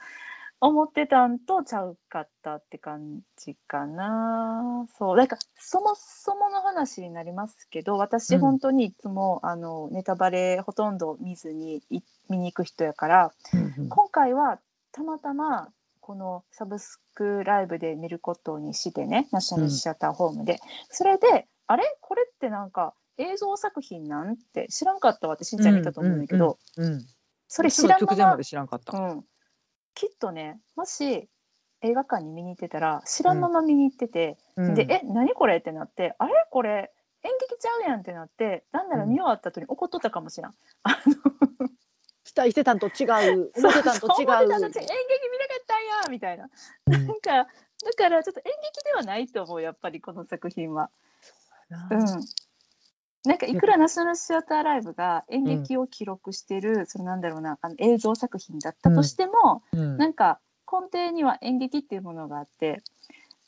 [0.60, 4.86] 思ってたんとちゃうかったって感じかな。
[4.98, 5.16] そう。
[5.16, 8.40] なんかそもそもの話になりますけど私うん。
[8.40, 13.32] 本当にいつも、あのネタバレほとんど見ずにい見に行く人やから
[13.78, 14.58] うん今回は
[14.90, 15.68] たまたま
[16.00, 20.58] このサブスクライブで見ることにしてねナショナルシアターホームで、
[20.90, 21.84] それであれ？
[22.00, 24.36] これってなんか映像作品なん？
[24.36, 27.06] て知らんかったわってしんちゃん見たと思うんだけど、うんうん
[27.50, 28.96] それ知らんまま直前まで知らんかった。
[28.98, 29.24] うん、
[29.94, 31.28] きっとねもし
[31.82, 36.90] 映画館に見に行ってたら知らんまま見に行ってて、うんでえ何これってなってあれこれ
[37.22, 40.54] 演劇ちゃうやんってなってなんなら見終わった後に怒っとったかもしれん。
[40.82, 41.68] あの
[42.24, 44.48] 期待してたんと違う思ってたんと違そう演う。
[44.48, 44.74] 劇見なか
[45.60, 46.48] ったんやみたいな。
[46.86, 47.30] うんなんか
[47.84, 50.90] だからちょっと演劇ではないと思うやっぱりこの作品は。
[51.90, 51.98] うん。
[53.24, 59.96] なんかいくらナショナルシアターライブが演劇を記録してる、そのなんだろうなあの映像作品だったとしても、うん。
[59.96, 62.82] なんか根底には演劇っていうものがあって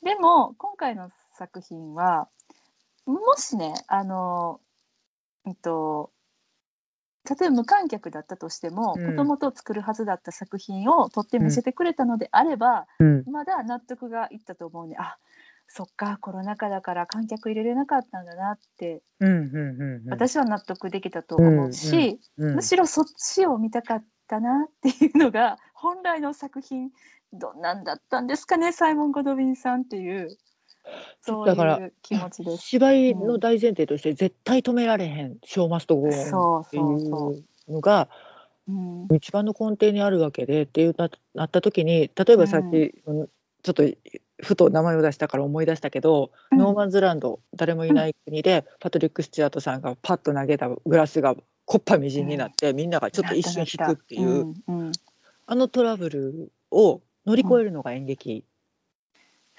[0.01, 2.27] でも今回の作品は
[3.05, 4.59] もしねあの
[5.45, 6.11] うんと
[7.29, 9.05] 例えば無観客だったとしてもうん。
[9.11, 13.23] もともと作るはずだった作品を撮って見せてくれたのであれば、うん。
[13.31, 15.17] まだ納得がいったと思うんであ
[15.73, 20.09] そっかコロナ禍だから観客入れれなかったんだなって、うんうんうんうん。
[20.09, 26.89] 私は納得できたと思うし、うんむしろそっちを見たかったなっていうのが本来の作品
[27.31, 30.37] どんなんだったんですかねサイモン・ゴドウィンさんっていう
[31.21, 32.63] そうだからいう気持ちです。
[32.63, 37.33] 芝居の大前提として絶対止められへん「ショーマストゴーン」っていそ
[37.67, 38.09] うのが
[38.67, 39.07] うん。
[39.15, 43.29] 一番の根底にあるわけでっていうななった時に例えばさっき、うん
[43.63, 43.83] ちょっと
[44.41, 46.57] ふと名前を出したから思い出したけど、うん。
[46.57, 54.53] No Man's Land 誰もいない国で、パトリック・スチュアートさんがパッと投げたグラスがこっぱみじんになって、みんながちょっと一瞬引くっていう、
[55.45, 58.43] あのトラブルを乗り越えるのが演劇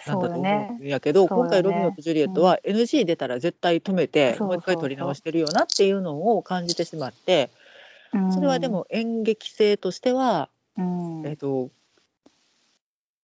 [0.06, 1.50] なんだと思うんやけど、そうだね。
[1.50, 7.50] 今回「ロミオとジュリエット」は NG 出たら絶対止めて、もう一回撮り直してるよなっていうのを感じてしまって
[8.30, 11.26] それはで、も演劇性としては、うん。
[11.26, 11.70] えっと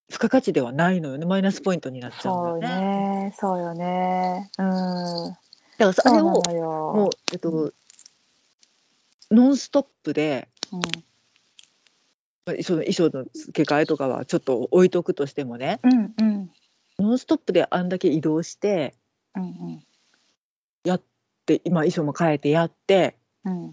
[0.08, 1.26] 付加価値ではないのよね。
[1.26, 3.24] マイナスポイントになっちゃそううんだよね。
[3.26, 3.34] ね。
[3.38, 4.50] そうよね。
[4.58, 4.64] うん。
[4.64, 5.38] だか
[5.78, 6.24] らそあれを
[6.94, 7.72] もう、えっと
[9.30, 10.80] ノンストップでうん。
[12.46, 16.50] まあその衣装の付け替えとかはちょっと置いとくとしてもねうんうん。
[16.98, 18.94] ノンストップであんだけ移動して
[19.34, 19.84] うんうん。
[21.48, 23.70] で今衣装も変えてやってうん。
[23.70, 23.72] っ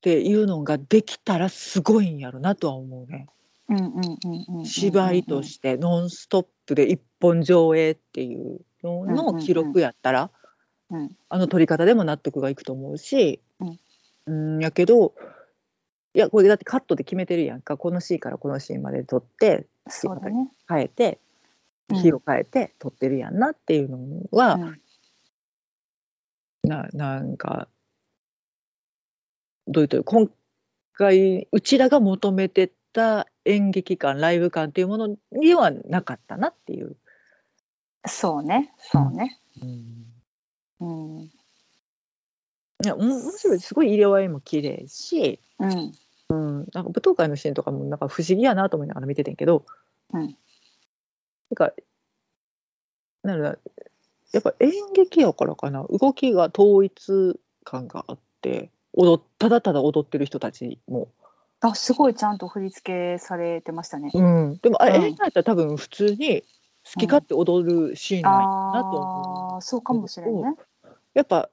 [0.00, 3.28] ていうのができたらすごいんやろなとは思うね。
[3.72, 4.18] うんうん
[4.50, 10.30] うんうん芝居としてノンストップで一本上映っていうのの記録やったら、
[10.90, 11.10] うん。
[11.28, 13.78] あの撮り方でも納得がいくと思うし、うん。
[14.56, 15.14] うんやけど
[16.14, 17.76] いやこれだってカットで決めてるやんか。
[17.76, 20.50] このシーンからこのシーンまで撮ってそうだね。
[20.68, 21.18] 変えて
[21.88, 21.96] うん。
[21.96, 23.98] 火を変えて撮ってるやんなっていうの
[24.30, 24.80] は、うん。
[26.64, 27.68] ななんか
[29.66, 30.30] どういうと今
[30.92, 36.96] 回うちらが求めてた演劇感ライブ感っていうものにはなかったなっていう。
[38.06, 39.40] そうねそうね。
[39.60, 40.06] うん。
[40.80, 41.22] うん。
[41.24, 41.30] い
[42.84, 43.74] やおも面白いす。
[43.74, 45.92] ごい色合いも綺麗し、うん。
[46.30, 49.64] うん、なんか舞踏会のシーンとかもなんか不思議やなと思いながら見ててんけど、
[50.12, 50.20] うん。
[50.20, 50.34] なん
[51.54, 51.72] か
[53.22, 53.58] なんだ
[54.32, 55.84] やっぱ演劇やからかな。
[55.88, 61.08] 動きが統一感があって踊っただただ踊ってる人たちも、
[61.62, 64.10] あすごいちゃんと振り付けされてましたね。
[64.12, 65.04] うん、でもあれ、うん。
[65.04, 66.42] 映画やったら多分普通に
[66.84, 70.56] 好き勝手踊るシーンなんやなと思う、ああそうかもしれんね。
[71.14, 71.48] やっぱ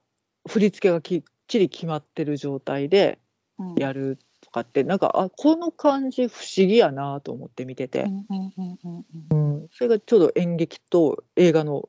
[0.48, 3.18] 振り付けがきっちり決まってる状態で
[3.58, 3.74] うん。
[3.76, 9.60] やるとかってなんかあこの感じ不思議やなと思って見てて、うんうんうんうんうん。
[9.60, 11.88] うん、それがちょうど演劇と映画の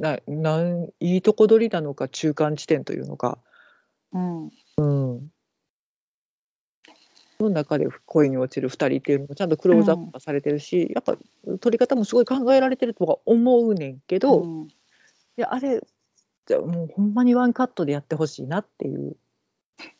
[0.00, 3.38] ななんいいとこ取りなのか中間地点というのか、
[4.12, 4.44] うん。
[4.44, 5.37] うん、そ
[7.40, 11.16] の中で恋に落ちる2人っていうのもちゃんとクローズアップがされてるし、やっぱ
[11.60, 14.68] 撮り方もすごい考えられてるとは思うねんけど、いうん
[15.36, 15.80] やあれ
[16.46, 19.16] じゃあもうほんまにワンカットでやってほしいなっていう。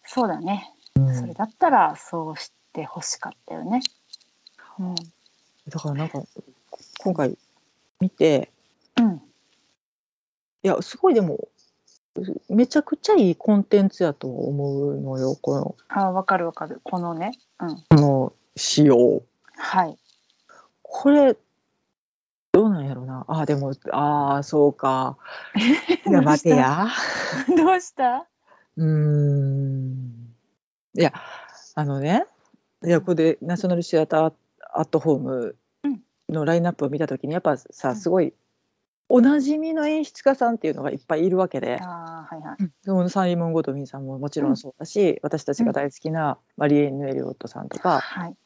[0.04, 0.72] そうだね。
[0.96, 3.80] うんそれだったらそうしてほしかったよね。
[4.80, 4.94] うん
[5.68, 6.22] だからなんか
[7.00, 7.38] 今回
[8.00, 8.50] 見て
[9.00, 9.22] うん
[10.64, 11.48] いやすごいでも
[12.48, 15.76] めちゃくちゃいいコンテンツやと思うのよこの。
[15.88, 16.80] あわかるわかる。
[16.84, 17.32] このね。
[17.60, 17.76] うん。
[17.90, 19.22] この仕様。
[19.56, 19.98] はい。
[20.82, 21.36] これ
[22.52, 23.24] どうなんやろな。
[23.28, 25.16] あでもああそうか。
[26.06, 26.88] いや待てや。
[27.56, 28.26] どうした？
[28.76, 30.34] うーん。
[30.94, 31.12] いや
[31.74, 32.26] あのね
[32.84, 34.32] いやこれでナショナルシアター
[34.72, 35.56] アットホーム
[36.28, 37.96] のラインナップを見た時にやっぱさうん。
[37.96, 38.34] すごい
[39.08, 42.70] おなじみの演出家さんっていうのがいっぱいいるわけで、あーはいはい。
[42.84, 48.36] でもサイモン・ゴトミンさんももちろんそうだし、私たちが大好きなマリエーヌ・エリオットさんとか、はい。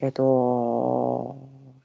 [0.00, 1.36] えっと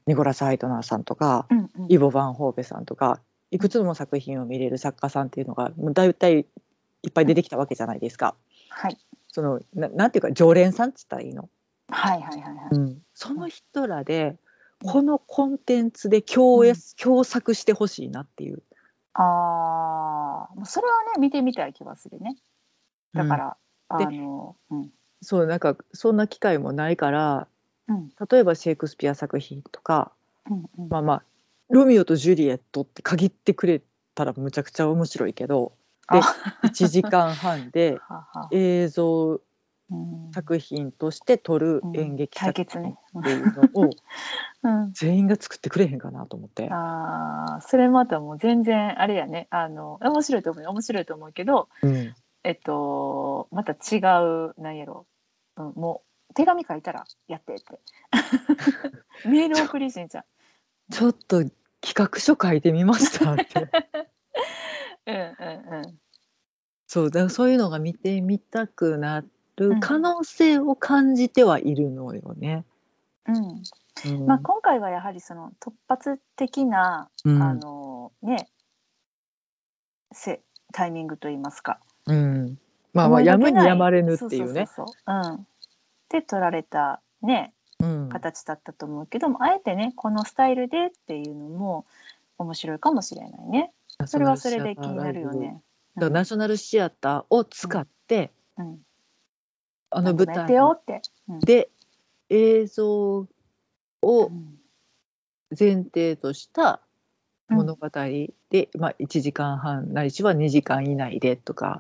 [0.07, 1.67] ニコラス・ハイトナーさんとか、うんうん。
[1.89, 3.19] イボ・バン・ホーベさんとか
[3.51, 6.45] いくつも作品を見れる作家さんっていうのが大体
[7.03, 8.35] いっぱい出てきたわけじゃないですか。
[8.69, 8.97] はい
[9.33, 11.49] そのななんていうか常連さんっつったらいいの、
[11.89, 12.97] はいはいはいはい。
[13.13, 14.37] その人らで
[14.83, 16.73] このコンテンツで共,、うん。
[16.97, 18.63] 共作してほしいなっていう。
[19.13, 22.37] ああ、もうそれはね見てみたい気がするね。
[23.13, 23.57] だから、
[23.97, 24.89] であのうん。
[25.21, 27.47] そうなんかそんな機会もないから
[27.87, 28.09] うん。
[28.29, 30.11] 例えばシェイクスピア作品とか
[30.49, 30.89] うんうん。
[30.89, 31.23] まあまあ
[31.69, 33.81] 「ロミオとジュリエット」って限ってくれ
[34.15, 35.73] たらむちゃくちゃ面白いけど
[36.11, 36.21] であ。
[36.63, 38.47] 1時間半で はは。
[38.51, 39.41] 映像うん
[40.33, 42.65] 作品として撮る演劇対作。
[42.69, 43.89] 品っていうのを
[44.63, 44.93] うん。
[44.93, 46.69] 全員が作ってくれへんかなと思って。
[46.71, 49.47] ああ、それまたもう全然あれやね。
[49.49, 52.13] あの面白いと思うよ面白いと思うけど、うん
[52.43, 55.05] えっとまた違うなんやろ。
[55.57, 57.79] うん、もう手紙書いたらやってって。
[59.27, 60.23] メール送りしんちゃん。
[60.91, 61.43] ちょっと
[61.81, 63.69] 企画書書いてみましたって
[65.07, 65.99] うんうんうん。
[66.87, 69.31] そうだそういうのが見てみたくなうん
[69.69, 72.65] る可能性を感じてはいるのよね。
[73.27, 73.63] うん。
[74.09, 74.25] うん。
[74.25, 77.41] まあ、今回はやはりその突発的な、うん。
[77.41, 78.47] あのね
[80.11, 80.41] せ
[80.73, 81.79] タイミングといいますか。
[82.05, 82.57] うん。
[82.93, 84.67] まあまあやむにやまれぬっていうね。
[84.67, 85.33] そうそうそうそう。
[85.33, 85.47] うん、
[86.09, 88.09] で取られたねうん。
[88.09, 91.85] 形だったと思うけども、あえてねこのスタイルでっていうのも
[92.37, 93.71] 面白いかもしれないね。
[94.05, 95.61] それはそれで気になるよね。
[95.95, 98.79] ナショナルシアターを使って、うん、
[99.91, 100.47] あの舞台
[101.45, 101.69] で
[102.29, 103.27] 映像う
[104.01, 104.57] をん。
[105.57, 106.81] 前提とした
[107.49, 107.57] うん。
[107.57, 107.89] 物語
[108.49, 111.79] で、まあ、1時間半ないしは2時間以内でとか。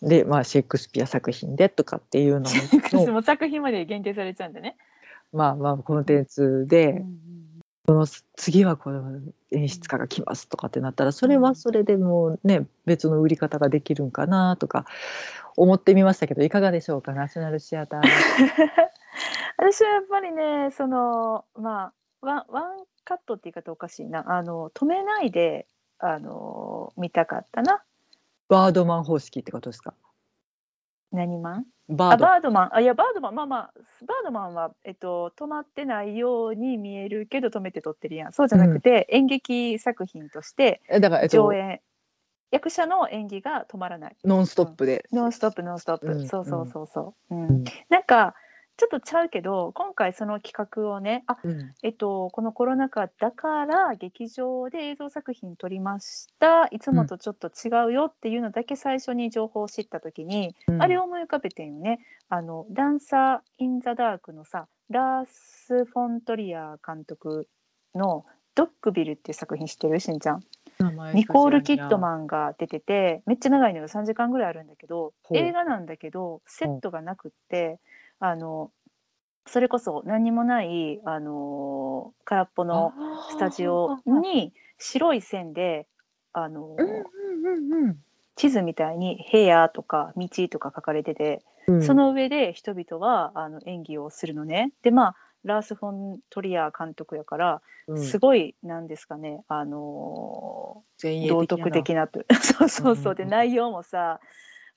[0.00, 4.76] で、まあ、シェイクスピア作品でとかっていうのそのの作品まで限定されちゃうんでね。
[5.32, 7.04] まあまあコンテンツうんで
[7.88, 8.06] うん。
[8.36, 9.20] 次はこの
[9.50, 14.84] 演出家が来ますとかってなったらそれはそれでもうね別の売り方ができるんかなとか
[15.60, 17.12] 思ってみましたけどいかがでしょうか？
[17.12, 18.02] ナショナルシアター。
[19.58, 24.24] 私はやっぱりねそのまあワンワンカットって言い方おかしいな。
[24.28, 25.66] あの止めないで
[25.98, 27.82] あの見たかったな。
[28.48, 29.94] バードマン方式ってことですか？
[31.10, 31.66] 何マン？
[31.88, 32.26] バード。
[32.26, 32.76] あバードマン。
[32.76, 33.34] あいやバードマン。
[33.34, 38.32] まあまあバードマンは、えっと、止まってないように見えるけど止めて撮ってるやん。
[38.32, 41.80] そうじゃなくて、演劇作品としてえだから、えっと、上演、
[42.50, 44.16] 役者の演技が止まらない。
[44.24, 45.06] ノンストップで。
[45.12, 46.28] ノンストップノンストップ、うん。
[46.28, 47.48] そうそうそうそう、うん。
[47.48, 47.64] うん。
[47.88, 48.34] なんか
[48.76, 51.74] ちょっとちゃうけど今回その企画をねあうん。
[51.82, 56.66] えっと、このコロナ禍だから劇場で映像作品撮りました。
[56.66, 60.82] いつもとちょっと違うよっていうのだけ最初に情報を知った時に、うん。
[60.82, 61.98] あれを思い浮かべてんよね。
[62.28, 67.48] あの「ダンサー・イン・ザ・ダーク」のさラース・フォントリアー監督
[67.94, 69.98] の「ドッグビル」っていう作品知ってる？
[69.98, 70.44] しんちゃん
[71.14, 73.88] ニコール・キッドマンが出ててめっちゃ長いのよ。
[73.88, 77.78] 3時間ぐらいあるんだけど映画なんだけどセットがなくって
[78.20, 78.70] あの
[79.46, 82.92] それこそ何にもないあの空っぽの
[83.30, 85.86] スタジオに白い線で
[86.32, 87.98] あのうんうんうん。
[88.36, 91.82] 地図みたいに「部屋」とか「道」とか書かれててうん。
[91.82, 94.72] その上で人々はあの演技をするのね。
[94.82, 98.02] でまあラース・フォントリアー監督やからうん。
[98.04, 102.06] すごいなんですかねあの前衛道徳的な。
[102.06, 103.14] と そうそうそう。
[103.14, 104.20] でうん内容もさ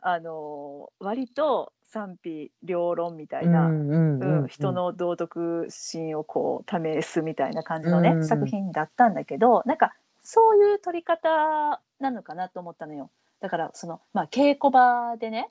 [0.01, 4.47] あの割と賛否両論みたいな、うんうんうんうん。
[4.47, 9.93] 人の道徳心をこう試すみたいな感じのね、うん作品だったんだけどなんか
[10.23, 13.09] そういう撮り方なのかなと思ったのよ。
[13.41, 15.49] だからその、まあ、稽古場でね、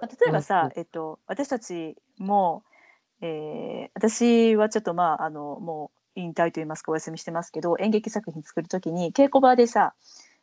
[0.00, 2.62] まあ例えばさ、えっと、私たちも、
[3.20, 9.94] えー私はちょっとまああのもう引退といいますかお休みしてますけど演劇作品作る時に稽古場でさ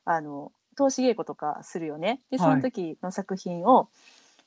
[0.05, 2.21] あの投資稽古とかするよね。
[2.31, 2.55] でそはい。
[2.57, 3.89] の時の作品を、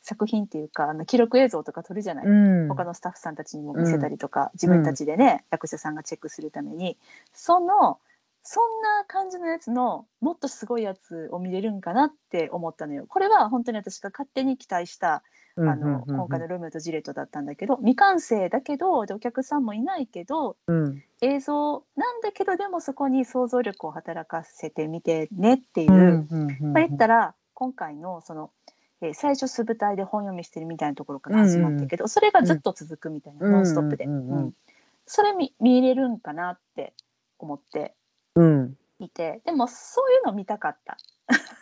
[0.03, 2.69] 作品っていうかあの記録映像とか撮るじゃない、うん。
[2.69, 6.99] 他のスタッフさんたちにも見せたりとか、自分たちでね、役者さんがチェックするために。
[7.33, 7.99] その
[8.43, 13.07] そんな感じのやつのもっとすごいやつを見れるんかなって思ったのよ。
[13.09, 15.23] これは本当に私が勝手に期待した
[15.57, 16.17] あの、うんうんうんうん。
[16.17, 21.03] 今回の「ロミオとジュレット」だったんだけど未完成だけどでお客さんもいないけどうん。
[21.21, 28.51] 映像なんだけどでもそこに想像力を働かせてみてねっていう、うんうんうんまあ、言ったら今回のその、
[29.01, 33.53] えー最初素舞台で本読みしてるみたいなところから始まったけど、それがずっと続くみたいな、うん。
[33.53, 34.39] ノンストップで、うんうんうん。
[34.39, 34.55] うん。
[35.05, 36.95] それ見見れるんかなって
[37.39, 37.95] 思って
[38.35, 38.79] うん。
[38.99, 39.43] いて。
[39.45, 40.97] でもそういうの見たかった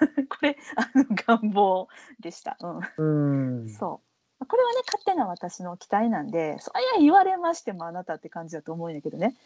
[0.29, 1.05] これあの
[1.41, 1.89] 願望
[2.21, 3.61] でした、うん。
[3.61, 3.69] うん。
[3.69, 4.01] そ
[4.41, 4.47] う。
[4.47, 9.37] これはね勝手な私の期待なんでそりゃ言われましてもあなたって感じだと思うんだけどね。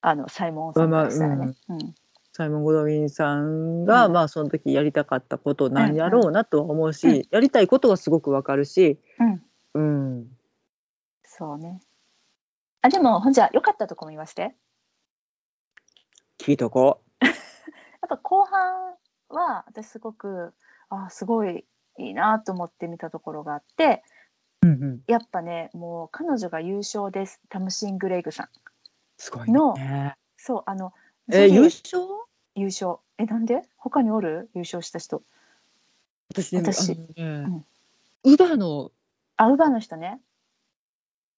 [0.00, 1.94] あのサイモンさんからしたらね、うん。
[2.32, 4.12] サイモン・ゴドウィンさんが、うん。
[4.12, 9.42] まあその時やりたかったことなんやろうなとは思うし、やりたいことはすごくわかるし、うん。
[9.74, 9.80] う
[10.20, 10.38] ん、
[11.24, 11.80] そうね。
[12.82, 14.54] あでもほんじゃ良かったとこも言わして。
[16.38, 17.32] 聞いとこ やっ
[18.08, 18.94] ぱ後半
[19.28, 20.52] は私すごく
[20.88, 21.64] あすごい
[21.98, 24.02] いいなと思って見たところがあって
[24.62, 24.66] う。
[24.66, 27.40] うんうん、やっぱねもう彼女が優勝です。
[27.48, 28.48] タムシン・グレイグさん。
[29.18, 30.16] すごいのね。
[30.36, 30.92] そうあの
[31.32, 31.98] え優勝？
[32.54, 32.96] 優勝。
[33.18, 33.62] えなんで？
[33.76, 34.50] 他におる？
[34.54, 35.22] 優勝した人。
[36.30, 36.92] 私でも私。
[36.92, 37.64] あのね、
[38.24, 38.90] ウバの
[39.36, 40.20] あウバの人ね。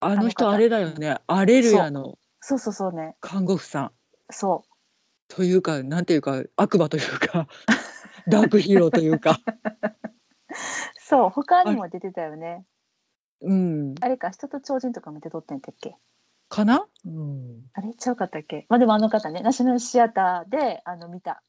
[0.01, 1.18] あの人あれだよね。
[1.26, 2.59] アレルヤのそう。
[2.59, 3.16] そうそうね。
[3.20, 3.91] 看護婦さん。
[4.30, 4.64] そ
[5.28, 7.49] というかなんていうか悪魔というか
[8.28, 10.54] ダークヒーローというか、う
[11.00, 12.64] そう他にも出てたよね。
[13.40, 15.96] うん、あれか人と超人とかも出とってんだっけ？
[16.48, 16.86] かな？
[17.04, 17.70] うん。
[17.74, 17.94] あれ？
[17.94, 18.66] ちゃうかったっけ？
[18.68, 21.42] まあでもあの方ねナショナルシアターであの見た。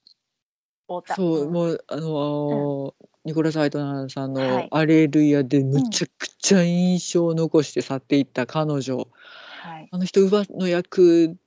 [0.88, 1.52] 太田そう、ん。
[1.52, 2.94] もうあのー
[3.26, 4.64] ニコラス・アイトナーさんはい。
[4.64, 9.88] の「アレルヤ」でむちゃくちゃ印象を残して去っていった彼女、はい。
[9.92, 11.38] あの人乳母の役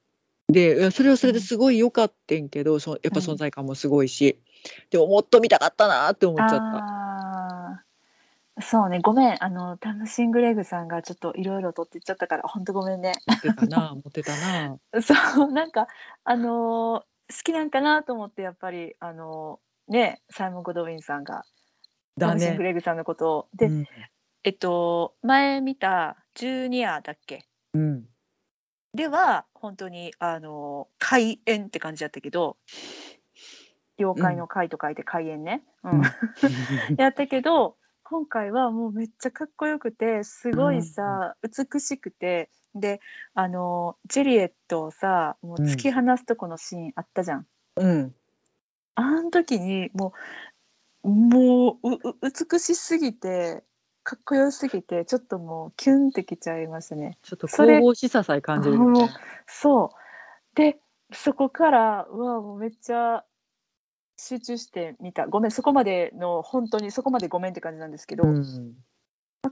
[0.49, 4.39] でいやそれはそれですごい良かったんけど、そやっぱ存在感もすごいし、
[4.91, 6.61] でももっと見たかったなって思っちゃっ
[8.59, 8.63] た。
[8.63, 9.43] そうねごめん。
[9.43, 13.13] あのタムシン・グレイグさんがちょっといろいろ取っていっちゃったから本当ごめんね。
[13.27, 14.77] 持ってたな持ってたな。
[15.03, 15.89] そうなんか
[16.25, 16.53] あのー
[17.35, 21.45] 好きなんかなと思ってやっぱりあのーねサイモン・ゴドウィンさんが
[22.21, 22.65] タだムシン・グね。
[22.65, 23.49] レイグさんのことを。
[23.55, 23.87] で、うん。
[24.45, 27.45] えっと前見た「ジュニア」だっけ？
[27.73, 28.07] うん。
[28.93, 32.59] では本当にあの開演って感じだったけど
[33.99, 35.93] 妖怪の怪と書いて開演ね、うん。
[35.93, 36.03] うん。
[36.99, 42.51] やったけど今回はもうめっちゃかっこよくてすごいさ、美しくて。
[42.75, 43.01] で
[43.35, 47.47] あのジェリエットをさもう突き放すとこのシーンあったじゃん。
[47.77, 48.15] うん。
[48.95, 50.15] あの時にも
[51.03, 53.63] うもううう美しすぎて
[54.03, 57.19] かっこよすぎてちょっともうキュンってきちゃいましたね。
[57.23, 59.11] ちょっとそれ神々しささえ感じるね。
[59.47, 60.57] そう。
[60.57, 60.79] で
[61.13, 63.25] そこからうわもうめっちゃ
[64.23, 65.27] 集中して見た。
[65.27, 68.75] ごめんそこまでの本当にそこまでごめんって感じなんですけど、うん。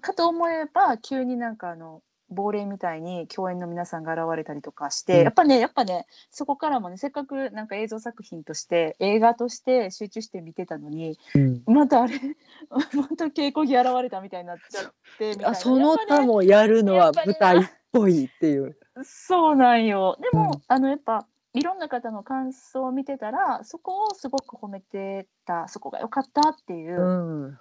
[0.00, 5.24] かと思えば急になんかあの亡霊みたいに共演の皆さんが現れたりとかして、うん。
[5.24, 11.62] やっぱねやっぱねそこからもねせっかくなんか映像作品として映画として集中して見てたのにうん。
[11.66, 12.14] またあれ
[12.70, 15.48] また稽古着現れたみたいになっちゃってみたいな。
[15.50, 18.78] あその他もやるのは舞台っぽいっていう。
[19.02, 20.16] そうなんよ。
[20.20, 20.62] でも、うん。
[20.68, 27.58] あのやっぱいろんな方の感想を見てたらそこをすごく褒めてたそこが良かったっていう、うん。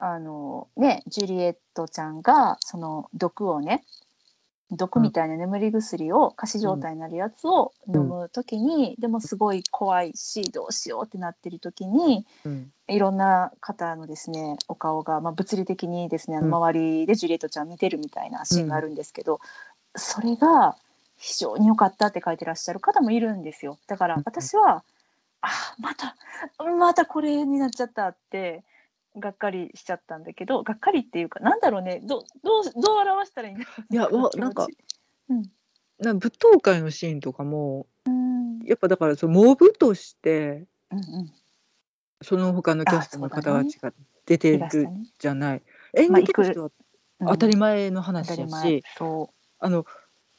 [0.00, 3.84] あのねジュリエットちゃんがその毒をね
[4.70, 12.72] 毒みたいな眠り薬を仮死状態になるやつを飲む時に、でもすごい怖いしどうしようってなってる時にうん。
[12.86, 16.54] いろんな方のですねお顔が、まあ、物理的にですねうん。
[16.54, 19.40] 周りでジュリエットちゃん見てるみたいなシーンがあるんですけど、
[19.96, 20.76] それが
[21.18, 23.78] 非常に良かったって書いてらっしゃる方もいるんですよ。
[23.86, 24.22] だからうん。
[24.24, 24.84] 私は、
[25.40, 26.16] あまた
[26.58, 28.64] またこれになっちゃったって
[29.16, 34.08] がっかりしちゃったんだけどがっかりっていうかなんだろうねどどうどう表したらいいんだろういや
[34.40, 34.66] なんか
[35.28, 35.42] うん。
[36.00, 38.58] な舞踏会のシーンとかもうん。
[38.64, 41.32] やっぱだからそのモブとしてうんうん。
[42.20, 43.92] その他のキャストの方たちが
[44.26, 44.66] 出てる
[45.20, 45.62] じゃない、
[45.94, 46.70] 演まあ劇としては
[47.20, 47.28] うん。
[47.28, 49.86] 当たり前の話だし、当たり前そあの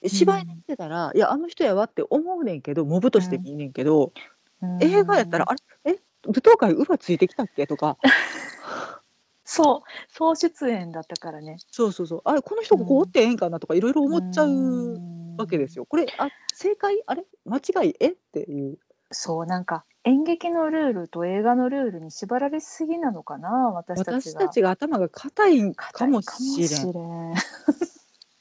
[0.08, 4.14] 芝居で見てたら、いやあの人やわって思うねんけどモブとして見んねんけど、
[4.62, 4.84] う、うん。
[4.84, 5.60] 映画やったらあれ？
[5.94, 6.00] え？
[6.26, 7.68] 舞踏会ウバついてきたっけ？
[7.68, 7.98] とか。
[9.44, 9.90] そう。
[10.10, 11.58] 総出演だったからね。
[11.72, 12.22] そうそうそう。
[12.26, 15.00] あれこの人ここおってええんかなとかいろいろ思っちゃう
[15.38, 15.84] わけですよ。
[15.84, 15.86] よ。
[15.88, 17.02] これあ正解？
[17.08, 17.26] あれ？
[17.46, 17.96] 間違い？
[18.00, 18.10] え？
[18.10, 18.78] っていう。
[19.12, 27.34] そうなんか演劇のルールと映画のルールに縛られすぎなのかな私たちが私たちが頭が硬いかもしれん。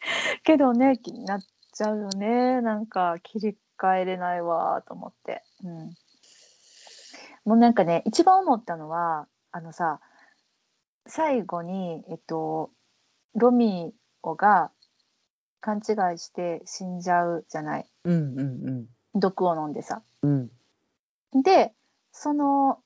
[0.44, 1.40] けどね気になっ
[1.72, 2.60] ちゃうよね。
[2.60, 5.94] なんか切り替えれないわと思って、うん、
[7.44, 10.00] もうなんかね一番思ったのはあのさ
[11.06, 12.70] 最後にえっと
[13.34, 14.72] ロミオが
[15.60, 17.90] 勘違いして死んじゃうじゃない。
[18.04, 20.02] うんうん毒を飲んでさ。
[20.22, 20.50] うん。
[21.32, 21.42] うん。
[21.42, 21.74] で
[22.12, 22.80] その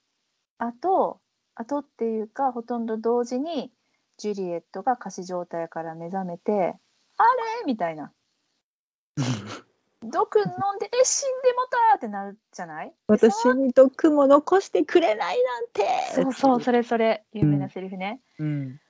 [0.59, 1.21] 後
[1.55, 3.73] 後っていうかほとんど同時に
[4.17, 6.79] ジュリエットが仮死状態から目覚めて「あ
[7.25, 8.12] れ?」みたいな
[10.03, 12.93] 「毒飲んでえ死んでもた!」ってなるじゃない？
[13.07, 15.87] 私に毒も残してくれないなんて。
[16.14, 17.25] そうそうそれそれ。
[17.33, 18.81] 有名なセリフね、うん。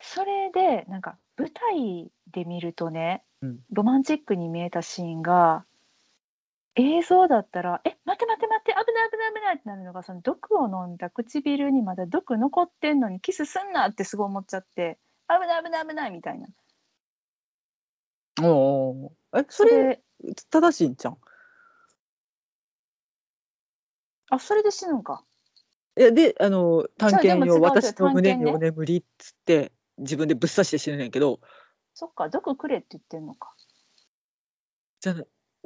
[0.00, 3.60] それでなんか舞台で見るとね、うん。
[3.70, 5.64] ロマンチックに見えたシーンが
[6.74, 14.98] 映像だったら「え待って待って待って危ない危ない危ない」ってなるのがその毒を飲んだ唇にまだ毒残ってんのにキスすんなってすごい思っちゃって
[15.28, 16.48] 「危ない危ない危ない」みたいな
[18.40, 19.40] おおー。
[19.40, 20.00] えそれ
[20.50, 21.18] 正しいんじゃん。
[24.30, 25.24] あそれで死ぬんか。
[25.98, 31.40] いやであの探検をじゃあでも違う私の胸にお眠りっつって自分でぶっ刺して死ぬねんけど。
[31.94, 33.54] そっか毒くれって言ってんのか。
[35.00, 35.16] じゃあ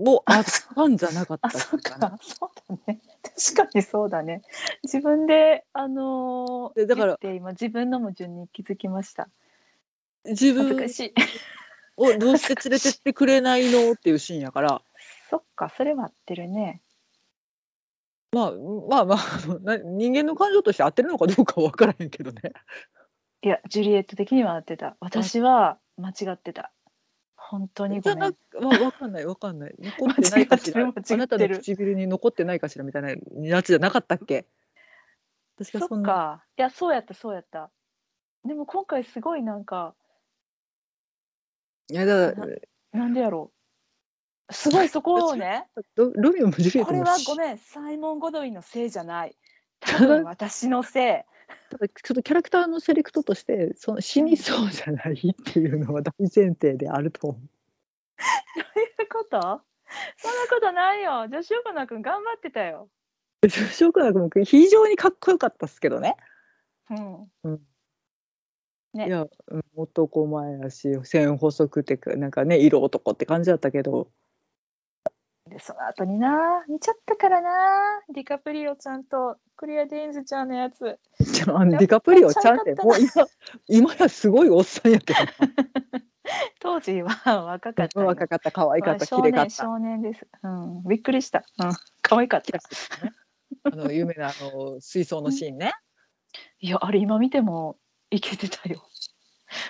[0.02, 0.44] もうあっ
[0.74, 2.18] たんじゃなかったあそっか。
[2.20, 3.00] そうだね。
[3.22, 4.42] 確かにそうだね。
[4.82, 9.28] 自分であのーでだから今自分の矛盾に気づきました。
[10.24, 11.14] 自恥ず分かしい
[11.96, 14.82] をどうして連れてってくれないのっていうシーンやから。
[15.30, 16.80] そっかそれは合ってるね
[18.32, 22.52] まあまあまあ人間の感情として合ってるのかどうかは分からへんけどね。
[23.42, 26.72] いやジュリエット的には合ってた私は間違ってた
[27.36, 34.46] 本当にごめんか、まあ、分かんない分かんない残ってないかしらあなたの唇に残ってないかしらみたいなやつじゃなかったっけ
[35.56, 37.70] 私がそっそんなかいやそうやったそうやった
[38.44, 39.94] でも今回すごいなんか
[41.88, 42.46] いやだか
[42.92, 43.52] らなんでやろ
[44.48, 44.52] う。
[44.52, 45.66] すごいそこをね
[45.96, 49.36] ロロミオもジュリエッこれはごめんサイモン・ゴドウィンのせいじゃない。
[49.80, 51.46] 多分私のせい。
[51.70, 57.40] ただちょっとキャラクターのセレクトとしてその死にそうじゃないっていうのは大前提であると思う。
[57.40, 59.40] どういうこと？
[59.40, 59.60] そんな
[60.50, 61.28] ことないよ。
[61.28, 62.88] 女子横名君頑張ってたよ。
[63.48, 66.16] ショクナ君も非常にかっこよかったっすけどね。
[66.90, 67.60] うん
[68.94, 69.06] ね。
[69.06, 74.08] いやうん男前やし線細くてなんかね色男って感じだったけど。
[75.48, 77.50] でその後にな見ちゃったからな。
[78.12, 80.98] ディカプリオちゃんとクリア・デインズちゃんのやつ。
[81.20, 82.94] じゃあディカプリオちゃんってもう
[83.68, 85.18] 今今やすごいおっさんやけど。
[86.60, 88.06] 当時は若かったよ。
[88.06, 89.48] 若かった可愛かった少綺麗かった。
[89.48, 91.72] 年少年です、うん、びっくりした、うん、
[92.02, 92.58] 可愛かった。
[93.64, 95.72] あの有名なあの水槽のシーンね。
[96.60, 97.78] いやあれ今見ても
[98.10, 98.82] いけてたよ。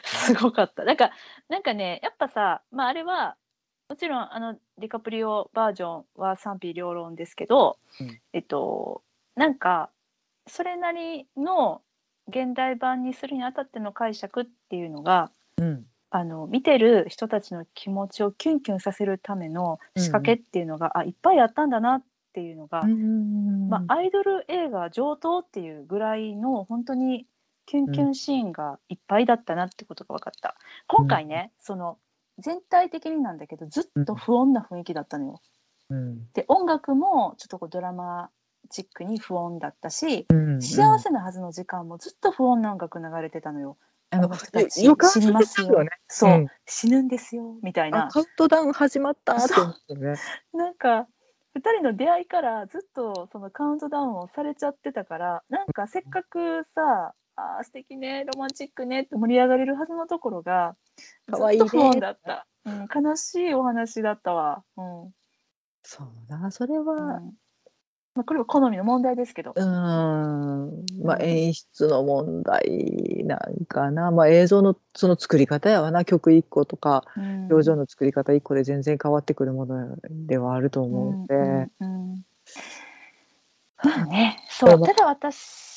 [0.04, 0.84] すごかった。
[0.84, 1.10] なんか
[1.48, 3.36] なんかねやっぱさまああれは
[3.88, 8.20] もちろんあのディカプリオバージョンは賛否両論ですけど、うん。
[8.32, 9.02] えっと
[9.34, 9.90] なんか
[10.46, 11.82] それなりの
[12.28, 15.86] 現代版にするにあたっての解釈っていうのがうん。
[16.10, 22.84] あの見てる人たちの気持ちをキュンキュンさせるための仕掛けっていうのが、あいっぱいあったんだなっていうのが、
[23.68, 27.26] まあ、アイドル映画上等っていうぐらいの本当に
[27.66, 30.56] キュンキュンシーンがいっぱいだったなってことが分かった。
[30.86, 31.98] 今回ね、その
[32.38, 35.40] 全体的になんだけどずっと不穏な雰囲気だったのよ。
[35.90, 36.32] うん。
[36.32, 38.30] で音楽もちょっとこうドラマ
[38.70, 43.76] チックに不穏だったしうん幸せなはずの時間もずっと不穏な音楽流れてたのよ。
[44.10, 45.68] あの死にますよ。
[45.68, 45.90] よね。
[46.06, 46.46] そう、うん。
[46.64, 48.06] 死ぬんですよみたいな。
[48.06, 50.14] あカウントダウン始まったって思ってね。
[50.52, 51.08] なんか
[51.56, 60.74] 2人の出会いからずっとそのカウントダウンをされちゃってたからなんかせっかくさあー素敵ねロマンチックねって盛り上がれるはずのところが
[61.26, 65.14] ずかわいいねだった、うん、悲しいお話だったわ、うん。
[65.82, 66.86] そうだそれうん。
[66.86, 67.20] は、
[68.14, 70.86] まあ、これは好みの問題ですけど、うーん。
[71.04, 71.22] まあうん。
[71.22, 76.04] 演出の問題なんかな、まあ、映像のその作り方やわな。
[76.06, 77.46] 曲一個とかうん。
[77.48, 81.42] 表情の作り方一個で全然変わってくるものではあると思うんで、うん
[81.80, 82.24] うんうん。
[83.84, 84.78] まあねそう。
[84.78, 85.75] まあただ私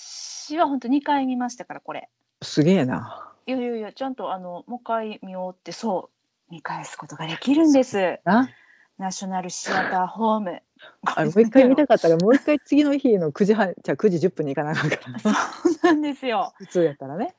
[0.58, 2.10] は本当2回見ましたからこれ。
[2.42, 3.34] すげえな。
[3.46, 6.10] いやいやいやちゃんとあのもう一回見ようってそ
[6.50, 8.20] う見返すことができるんです。
[8.24, 8.50] な
[8.98, 10.62] ナショナルシアターホーム。
[11.16, 15.20] あのもう一回見たかったらもう一回次の日の9時半じゃあ9時10分に行かなあかんから。
[15.20, 15.34] そう
[15.84, 16.54] なんですよ。
[16.58, 17.36] 普通やったらね。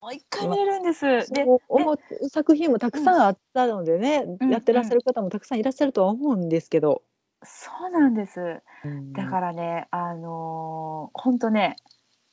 [0.00, 1.30] もう一回見れるんです。
[1.30, 7.02] で思う作品もたくさんあったのでね、うんやってらっしゃる方もたくさんいらっしゃるとは思うんですけど。
[7.42, 8.62] そうなんです。
[8.84, 9.12] うん。
[9.12, 11.76] だからね、あのー、ほんとね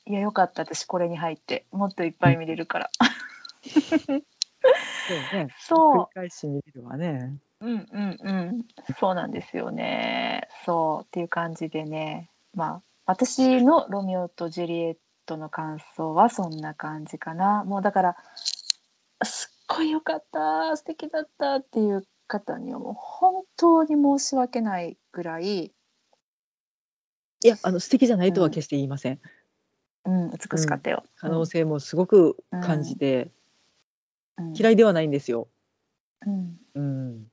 [0.08, 1.66] いやよかった私これに入って。
[1.72, 4.24] もっといっぱい見れるから、そうね。
[5.34, 7.38] 繰りそ返し見るわね。
[7.60, 8.68] ううんうんうん。
[8.99, 10.47] そうなんですよね。
[10.66, 12.30] そうっていう感じでね。
[12.53, 17.64] まあ私の「ロミオとジュリエット」の感想はそんな感じかな。
[17.66, 18.18] もうだから
[19.24, 25.74] すっごいよかった素敵だったっていう方にはもう本当に申し訳ないぐらい、
[27.43, 29.14] いやあの素敵じゃないとは決して言いません。
[29.14, 29.20] うん、
[30.08, 31.03] 美しかったよ。
[31.18, 33.32] 可能性もすごく感じて、
[34.38, 34.53] うん。
[34.53, 35.47] 嫌いではないんですよ。
[36.26, 36.58] うん。
[36.76, 37.32] うん。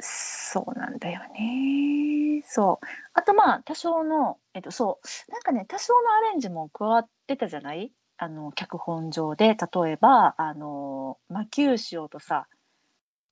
[0.00, 2.42] そうなんだよね。
[2.46, 2.86] そう。
[3.14, 7.92] あとまあ多少の、えっとそう、なんかね、多少のアレンジも加わってたじゃない？
[8.16, 12.48] あの、脚本上で、例えば、あの、魔球賞とさ、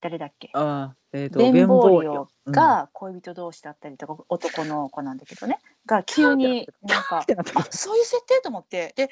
[0.01, 0.51] 誰だっけ？
[0.53, 7.25] ああ、えっ、ーリベンオが恋人同士だったりとか、男の子なんだけどね、が急になんか
[7.55, 9.11] あそういう設定と思って、で、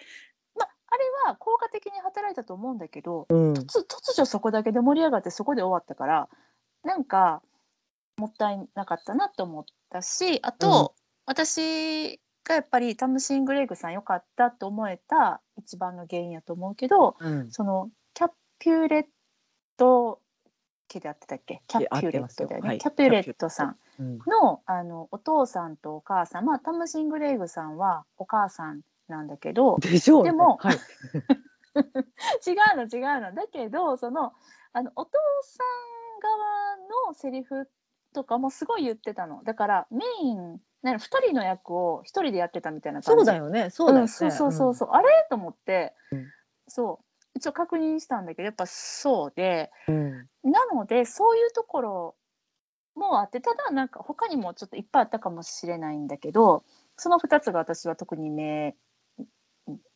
[0.57, 6.29] まあ、あれは効果的に働いたと思うんだけど、うん、突突如そこだけで盛り上がってそこで終わったから
[6.83, 7.43] なんか
[8.17, 10.95] もったいなかったなと思ったしあと、
[11.27, 19.05] 私がやっぱりタムシン・グレイグさん良かったと思えた一番の原因やと思うけどうん、そのキャピュレッ
[19.77, 20.21] ト
[20.95, 21.63] 家であってたっけ？
[21.67, 22.79] キャピュレットだよね、はい。
[22.79, 26.45] キャピュレットさんうん、のあのお父さんとお母さん。
[26.45, 30.31] まあタムシン・グレイグさんはお母さんなんだけどでしょう、ね。
[30.31, 30.77] でもはい、
[32.47, 33.35] 違うの違うの。
[33.35, 34.33] だけどその
[34.73, 37.69] あのお父さん側のセリフ
[38.13, 39.43] とかもすごい言ってたの。
[39.45, 43.19] だからメインなんか2人の役を1人でやってたみたいな感じ。
[43.19, 44.05] そうだよね、そうだよね。
[44.05, 45.27] んそうそうそうそう、あれ？
[45.31, 46.27] と思って、うん。
[46.69, 47.05] そう
[47.35, 50.29] 一応確認したんだけどやっぱそうでうん。
[50.45, 52.15] なのでそういうところ
[52.95, 56.65] もあってただなんか他にもちょっといっぱいあったかもしれないんだけど
[56.97, 58.77] その2つが私は特に目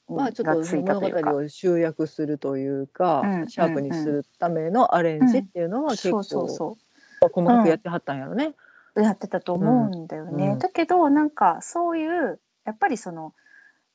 [0.09, 6.77] まあちょっと物語を集約するというか、うんシャープにするためのアレンジっていうのは結構そうそう
[7.21, 8.55] そう細かくやってはったんやろね。
[8.97, 10.57] やってたと思うんだよね。
[10.59, 13.35] だけどなんかそういうやっぱりその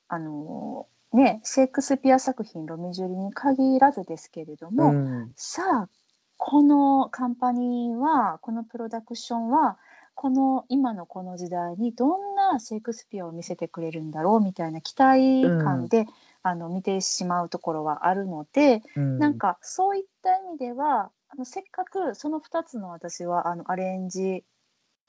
[0.08, 5.32] あのねシェイクスピア作品「ロミジュリ」に限らずですけれども、うん。
[5.36, 5.88] さあ
[6.36, 9.78] このカンパニーはこのプロダクションは
[10.14, 16.06] この今のこの時代にどんなシェイクスピアを見せてくれるんだろうみたいな期待感で、
[16.42, 19.18] あの見てしまうところはあるので、うん。
[19.18, 24.44] なんかそういった意味ではあのせっかくその2つの私はあのアレンジ、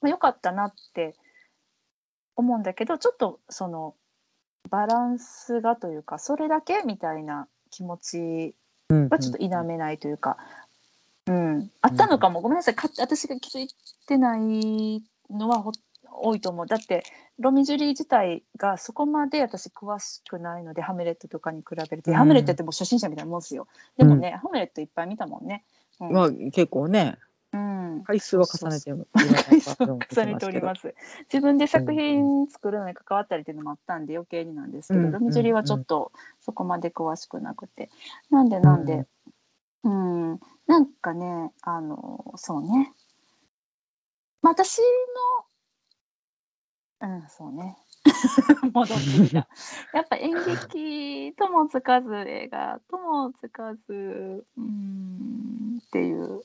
[0.02, 1.16] まあ、良かったなって
[2.36, 3.96] 思うんだけどちょっとその
[4.70, 8.56] バランスがというかそれだけみたいな気持ち
[8.90, 9.10] うん。
[9.10, 10.38] はちょっと否めないというか、
[11.28, 11.72] うん。
[11.82, 12.76] あったのかも、ごめんなさい。
[12.76, 13.68] か私が気づい
[14.08, 15.72] てないのはほ
[16.12, 16.68] 多いと思う。
[16.68, 17.04] だって
[17.40, 22.18] ロミジュリー自体がそこまで私詳しくないのでハムレットとかに比べて、うん。
[22.18, 23.68] ハムレットってもう初心者みたいなもんですよ。
[23.98, 25.64] でもね、ハムレットいっぱい見たもんね、
[26.00, 26.12] うん。
[26.14, 27.18] まあ結構ね
[27.56, 27.58] う
[28.00, 30.94] ん、回数は重ねてる回数を重ねております
[31.32, 37.90] 自分で作品作るのに関わったりっていうのもあったんで余計になんですけど、うんロミジュリーはちょっとそこまで詳しくなくて。
[38.30, 39.06] なんでなんで、
[39.84, 42.92] うん、なんかね、あの、そうね。
[44.42, 44.80] まあ、私
[47.02, 47.78] の、うん、そうね。
[48.74, 49.48] 戻ってきた。
[49.94, 56.42] やっぱ演劇ともつかず、映画ともつかず、うん、っていう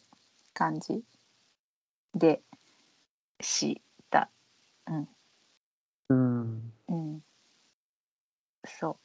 [0.61, 1.03] 感じ
[2.15, 2.43] で
[3.41, 3.81] し
[4.11, 4.31] た。
[6.11, 6.73] うん。
[6.89, 7.21] うん。
[8.67, 8.97] そう。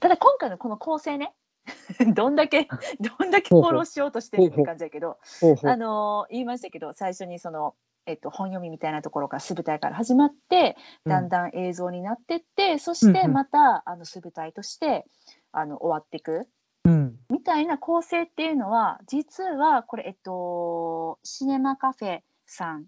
[0.00, 1.34] ただ今中のこの構成ね。
[2.14, 2.68] どんだけ
[3.00, 5.18] どんだけフォローしようとしてるって感じだけど
[5.64, 7.74] あの言いましたけど最初にその、
[8.04, 10.76] えっと、本読みみたいなところから素舞台から始まって
[11.06, 13.22] だんだん映像になってって、そしうんうん。
[13.22, 15.06] てまたあの素舞台として
[15.52, 16.46] あの終わっていく
[16.84, 17.18] うん。
[17.30, 22.86] みたいな構成っていうのは実はこれえっとシネマカフェさん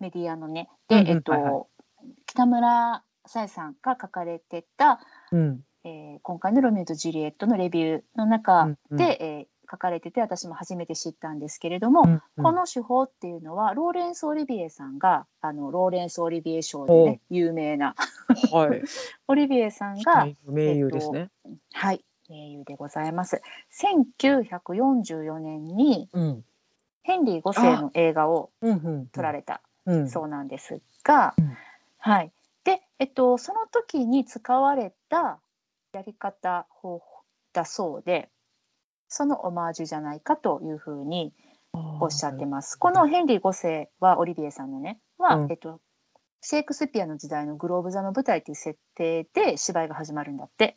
[0.00, 0.68] メディアのね。
[0.88, 1.66] で、うんうんえっと、はいは
[2.26, 5.00] 北村さえさんが書かれてた、
[5.32, 5.60] うん。
[5.84, 8.96] えー今回の「ロミオとジュリエット」のレビューの中うんうん。
[8.96, 17.96] で、えー書かれてて私も初めて知ったんですけれども、うんこの手法っていうのはローレンス・オリビエさんがあのローレンス・オリビエ賞でおね有名な。
[18.52, 18.82] はい。
[19.26, 21.30] オリビエさんが、名優ですね。
[21.72, 23.42] はい名優でございます。
[23.70, 26.44] 1944年にうん。
[27.02, 28.50] ヘンリー5世の映画を
[29.12, 29.62] 撮られた。
[29.84, 30.10] うん。
[30.10, 31.56] そうなんですが、うん。
[31.98, 32.32] はい。
[32.64, 35.40] で、えっと、その時に使われた
[35.92, 37.04] やり方方法
[37.52, 38.28] だそうで
[39.08, 41.32] そのオマージュじゃないかというふうに
[42.00, 42.76] おっしゃってます。
[42.76, 45.50] このヘンリー5世はオリビエさんのねは、うん。
[45.50, 45.80] えっと、
[46.42, 50.76] シェイクスピアの時代のグローブ座の舞台っていう設定で芝居が始まるんだって。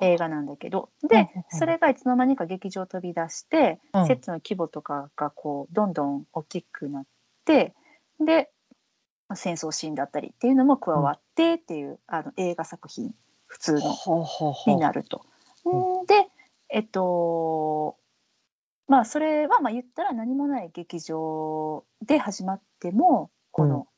[0.00, 0.90] 映画なんだけど。
[1.08, 1.58] でうんうんうん。
[1.58, 4.06] それがいつの間にか劇場飛び出して、うん。
[4.06, 7.04] セットの規模とかがこうどんどん大きくなっ
[7.44, 7.74] て
[8.20, 8.50] で
[9.28, 13.14] まあ戦争シーンだったりっていうのも加わってっていう、あの映画作品
[13.46, 14.26] 普通の
[14.66, 15.24] になると。
[15.68, 16.06] ん。
[16.06, 16.28] で
[16.70, 17.96] えっと
[18.86, 23.70] まあそれはまあ言ったら何もない劇場で始まってもこうん。
[23.70, 23.88] の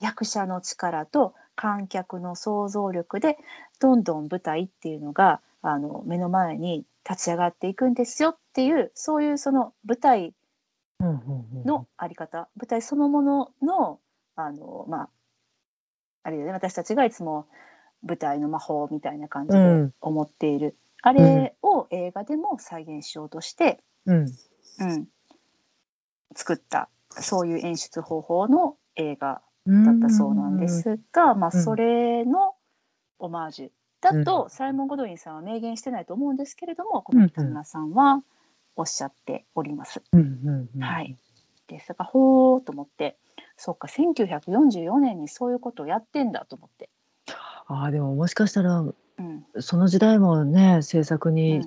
[0.00, 3.36] 役者の力と観客の想像力で
[3.80, 10.34] どんどん舞台っていうのがあの目の前に立ち上がっていくんですよっていうそういうその舞台
[11.00, 14.00] うんうんうんのあり方舞台そのものの
[14.36, 15.08] あのまあ
[16.28, 16.52] あれだよね。
[16.52, 17.46] 私たちがいつも
[18.02, 19.94] 舞台の魔法みたいな感じでうん。
[20.00, 24.26] 思っている、あれを映画でも再現しようとして、うん。
[24.80, 25.08] うん、
[26.36, 31.62] 作ったそういう演出方法の映画うんだったそうなんですが、まあ、うん。
[31.62, 32.54] それの
[33.18, 38.22] オマージュだと、うサイモン・ゴドウィンさんは明言してないと思うんですけれどもこの北村さんは
[38.76, 40.02] おっしゃっております。
[40.12, 40.82] うんうんうん。
[40.82, 41.16] はい、
[41.66, 43.16] ですがほーと思って
[43.56, 46.88] そっか1944年にそういうことをやってんだと思って。
[47.66, 49.44] ああでももしかしたらうん。
[49.60, 51.62] その時代もね制作に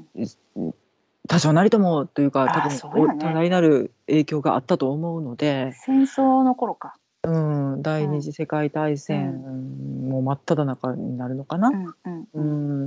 [1.27, 3.19] 多少なりともというか多そうやね。
[3.19, 7.29] 分多大なる影響があったと思うので、戦争の頃か、う
[7.77, 11.69] ん、第二次世界大戦も真っ只中になるのかな？
[11.69, 12.41] うんうんう、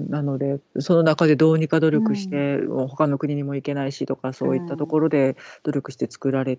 [0.07, 2.59] ん、なのでその中でどうにか努力して、
[2.89, 6.59] 他の国にも行けないしとかそういったところで努力して作られ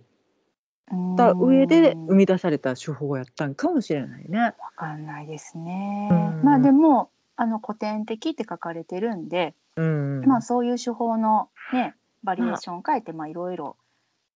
[1.18, 4.40] た上でうん生み出された手法やったんかもしれないね。
[4.40, 6.08] わかんないですね。
[6.12, 13.76] うんまあでもあの古典的って書かれてるんで、うん、まあそういう手法のねバリエーション変えてまあいろいろ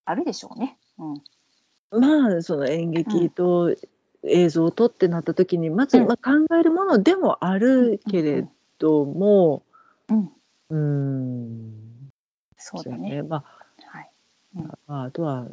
[0.03, 0.77] あるでしょうね。
[0.97, 1.21] うん。
[1.91, 3.75] まあその演劇と
[4.23, 6.07] 映像とってなった時にまず、うん。
[6.07, 8.45] まあ、考えるものでもあるけれ
[8.79, 9.63] ども、
[10.09, 10.31] うん。
[10.71, 12.11] うん、
[12.57, 13.23] そうだね。
[13.23, 13.43] ま
[13.85, 14.11] はい。
[14.57, 15.47] あ、まあ、あとは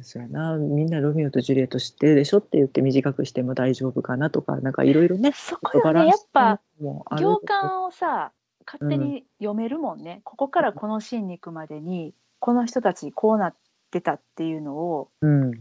[0.00, 0.56] そうやな。
[0.56, 8.32] みんなロミオとジュリエット知ってるでしょって言って短くしても大丈夫かなとかなんかいろいろねそこよねやっぱ行間をさ
[8.64, 10.22] 勝手に読めるもんね。
[10.24, 13.54] ここからこのシーンに行くまでにこの人たちこうなっ
[13.92, 15.52] てたっていうのをうん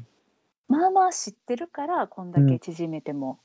[0.67, 3.39] まあまあ知ってるからこんだけ縮めても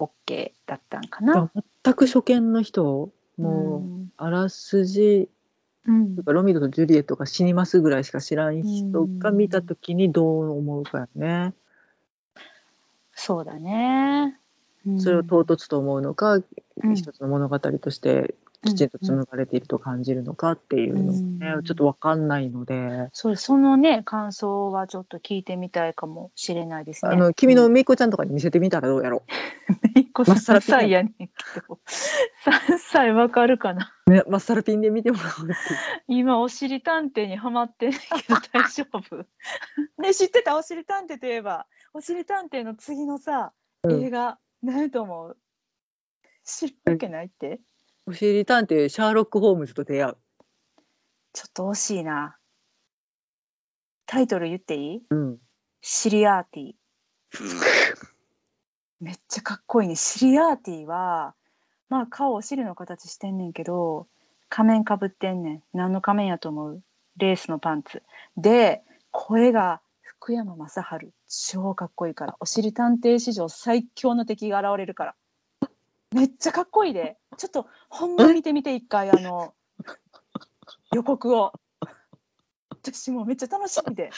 [0.00, 1.50] OK だったんかな。
[1.84, 5.28] 全く初見の人もううんあらすじ
[5.86, 11.54] うんロミオとジュリエットが死にますぐらいしか知らん人が見た時にどう思うかやね。
[13.14, 14.38] そうだね。
[14.84, 16.44] うんそれを唐突と思うのか、う
[16.88, 27.12] ん一つの物語としてきちんと紡がれていると感じるのかっていうのもね、うんちょっと分かんないので、そうそのね感想はちょっと聞いてみたいかもしれないですね。
[27.12, 29.24] あの君のめいっ子ちゃんとかに見せてみたらどうやろ
[29.94, 31.30] めい っ子まっさら3歳やねんけ
[31.68, 31.78] ど。
[32.44, 33.92] 3歳わかるかな？
[34.06, 34.10] う。
[34.10, 35.48] ね、まっさらピンで見てもらおう。
[36.08, 39.16] 今おしり探偵にハマってんねんけど大丈夫？
[40.02, 40.56] ね知ってた？
[40.56, 41.66] おしり探偵といえば。
[41.94, 43.52] おしり探偵の次のさ
[43.84, 44.04] うん。
[44.04, 45.36] 映画何と思う？
[46.44, 47.60] 知るわけないって
[48.06, 50.16] おしり探偵シャーロック・ホームズと出会う。
[51.32, 52.36] ちょっと惜しいな。
[54.06, 55.02] タイトル言っていい？
[55.10, 55.38] うん。
[55.80, 56.72] シリアーティ
[59.00, 59.96] めっちゃかっこいいね。
[59.96, 61.34] シリアーティは
[61.88, 64.06] まあ顔お尻の形してんねんけど
[64.48, 65.62] 仮面かぶってんねん。
[65.72, 66.82] 何の仮面やと思う？
[67.16, 68.02] レースのパンツ。
[68.36, 70.68] で声が福山雅
[71.00, 71.12] 治。
[71.28, 72.36] 超かっこいいから。
[72.40, 75.14] おしり探偵史上最強の敵が現れるから
[76.12, 77.16] めっちゃかっこいいで。
[77.36, 79.54] ちょっとほんま見てみて一回あの
[80.94, 81.52] 予告を。
[82.70, 84.10] 私もうめっちゃ楽しみで。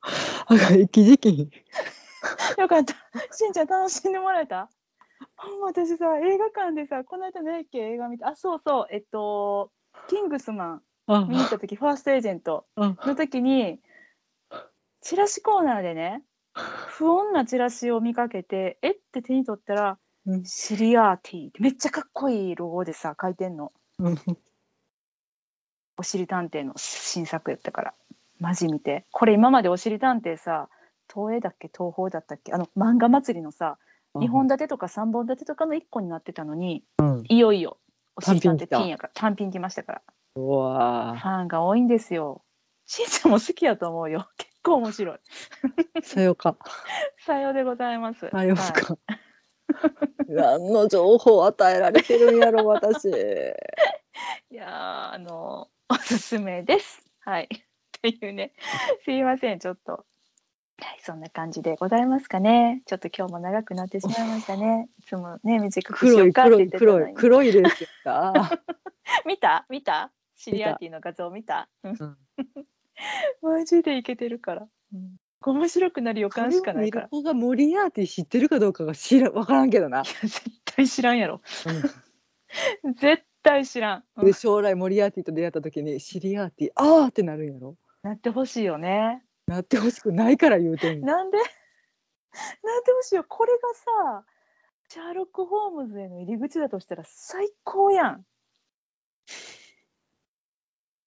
[0.00, 1.50] あかん、一時期。
[2.58, 2.94] よかった。
[3.34, 4.70] しんちゃん楽しんでもらえた？
[5.36, 9.70] ほんま私さ、映画館でさ、この間何やっけ映画見て、あ、そうそう、えっと、
[10.08, 13.80] キングスマンあ見に行った時、ファーストエージェントうんの時に、
[15.00, 16.22] チラシコーナーでね、
[16.98, 23.72] 不穏なチラシを見かけて、えって手に取ったら、うんシリアーティーってめっちゃかっこいいロゴでさ、書いてんの。
[23.98, 24.16] うん
[25.98, 27.94] おしり探偵の新作やったから。
[28.38, 29.06] マジ見て。
[29.12, 30.68] これ今までおしり探偵さ、
[31.12, 31.68] 東映だっけ？
[31.68, 32.52] 東宝だったっけ？
[32.52, 33.78] あの漫画祭りのさ、
[34.14, 37.24] 2本立てとか3本立てとかの1個になってたのに、うん。
[37.28, 37.78] いよいよ、
[38.16, 40.02] おしり探偵単品来たティーンやから、単品来ましたから。
[40.36, 42.42] うわファンが多いんですよ。
[42.84, 44.28] しんちゃんも好きやと思うよ。
[44.36, 45.18] 結構面白い。
[46.00, 46.56] ーさよか。
[47.24, 48.28] さようでございます。
[48.30, 48.98] さよはいか。
[50.28, 53.06] 何の情報を与えられてるんやろ、私。
[54.50, 57.04] いやーあのおすすめです。
[57.20, 57.44] はい。
[57.44, 58.52] っていうね、
[59.04, 60.04] すいません、ちょっと。
[60.78, 62.82] はい、そんな感じでございますかね。
[62.86, 64.88] ちょっと今日も長くなってしまいましたね。
[64.98, 67.88] いつもね、短くしよ黒い、うかって黒い、言ってたのに黒い、黒いですよ。
[68.06, 68.50] あ
[69.24, 72.66] 見た見たシリアーティの画像見たうんうん
[73.42, 74.68] マジでいけてるから。
[74.92, 77.08] うん面白くなる予感しかないから。
[77.08, 80.02] 子がモリアーティ知ってるかどうかが知ら、わからんけどな。
[80.02, 81.40] 絶対知らんやろ。
[82.98, 84.04] 絶対知らん。
[84.16, 87.76] うんで、将来モリアーティと出会った時に、シリアーティ、あーってなるんやろ。
[88.02, 89.22] なってほしいよね。
[89.46, 91.06] なってほしくないから言うてんの。
[91.06, 91.38] なんで？
[92.64, 93.24] なんでほしいよ。
[93.28, 94.26] これがさ、
[94.88, 98.26] シャーロック・ホームズへの入り口だとしたら最高やん。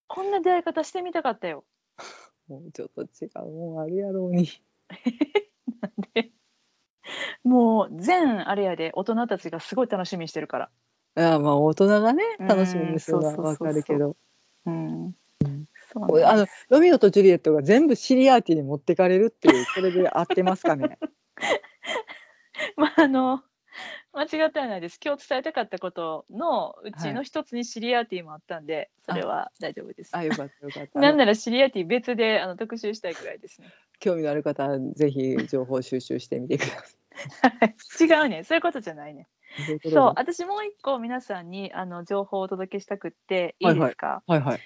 [0.07, 1.65] こんな出会い方してみたかったよ。
[2.49, 4.49] もうちょっと違うもんあるやろうに。
[5.81, 6.31] なんで
[7.43, 10.69] もう全あれやで大人たちがすごい楽しみにしてるから。
[11.17, 14.17] いや、まあ大人がね、うん楽しみにするのはわそうそうそうそうかるけど。
[14.65, 15.15] うん。
[15.93, 20.99] そうこれあのロミオとジュリエットが全部シリアーティに持ってかれるっていう、これで合ってますかね？
[22.75, 23.43] まああの
[24.11, 24.99] 間違ってはないです。
[25.03, 30.15] 今日伝えたかったことのうちの一つにシリアーティもあったんで、それは大丈夫です。
[30.15, 30.97] あ、よかったよかった。
[30.99, 33.71] なんならシリアティ別であの特集したいくらいですね。
[33.99, 36.83] 興味のある方はぜひ情報収集してみてくだ
[38.23, 39.27] 違うね、そういうことじゃないね。
[39.57, 39.91] さい。
[39.91, 44.23] そう、私もう一個皆さんにあの情報をお届けしたくっていいですか？
[44.25, 44.59] はいはい。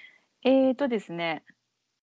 [0.44, 1.42] えーとですね。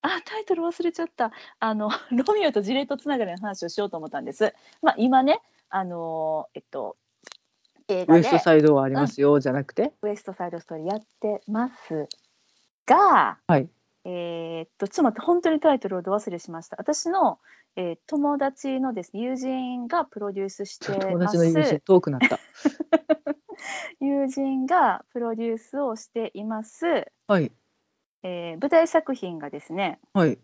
[0.04, 1.32] あ、タイトル忘れちゃった。
[1.60, 4.54] あの ロミオとジレットつながりの話をしようと思ったんです。
[4.82, 5.40] まあ今ね、
[5.70, 6.98] あのえっと
[7.92, 9.94] 映画でウエストサイドはありますよ、じゃなくて？
[10.02, 12.08] ウエストサイドストーリーやってます
[12.86, 13.70] が、はい。
[14.04, 16.78] えーっと、ちょっと待って、本当にタイトルをど忘れしました。
[16.80, 17.40] 私の、
[17.76, 21.34] えー友達のですね、友人がプロデュースして友ます。
[21.34, 22.40] 達の友人遠くなった。
[24.02, 27.52] 友人がプロデュースをしています、はい
[28.24, 30.40] えー舞台作品がですね、はい。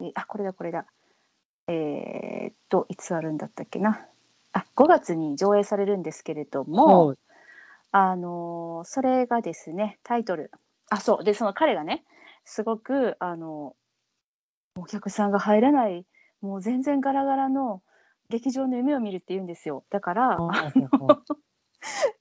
[0.00, 0.86] えーあ、これだ、これだ。
[1.68, 4.08] えーっと、いつあるんだったっけな。
[4.52, 7.18] あ、5月に上映されるんですけれども、はい。
[7.92, 10.50] あのーそれがですねタイトル。
[10.90, 11.24] あそう。
[11.24, 12.04] でその彼がね
[12.44, 13.76] すごくあの
[14.76, 16.06] お客さんが入らない
[16.40, 17.82] もう全然ガラガラの
[18.30, 19.84] 劇場の夢を見るって言うんですよ。
[19.90, 20.72] だからあ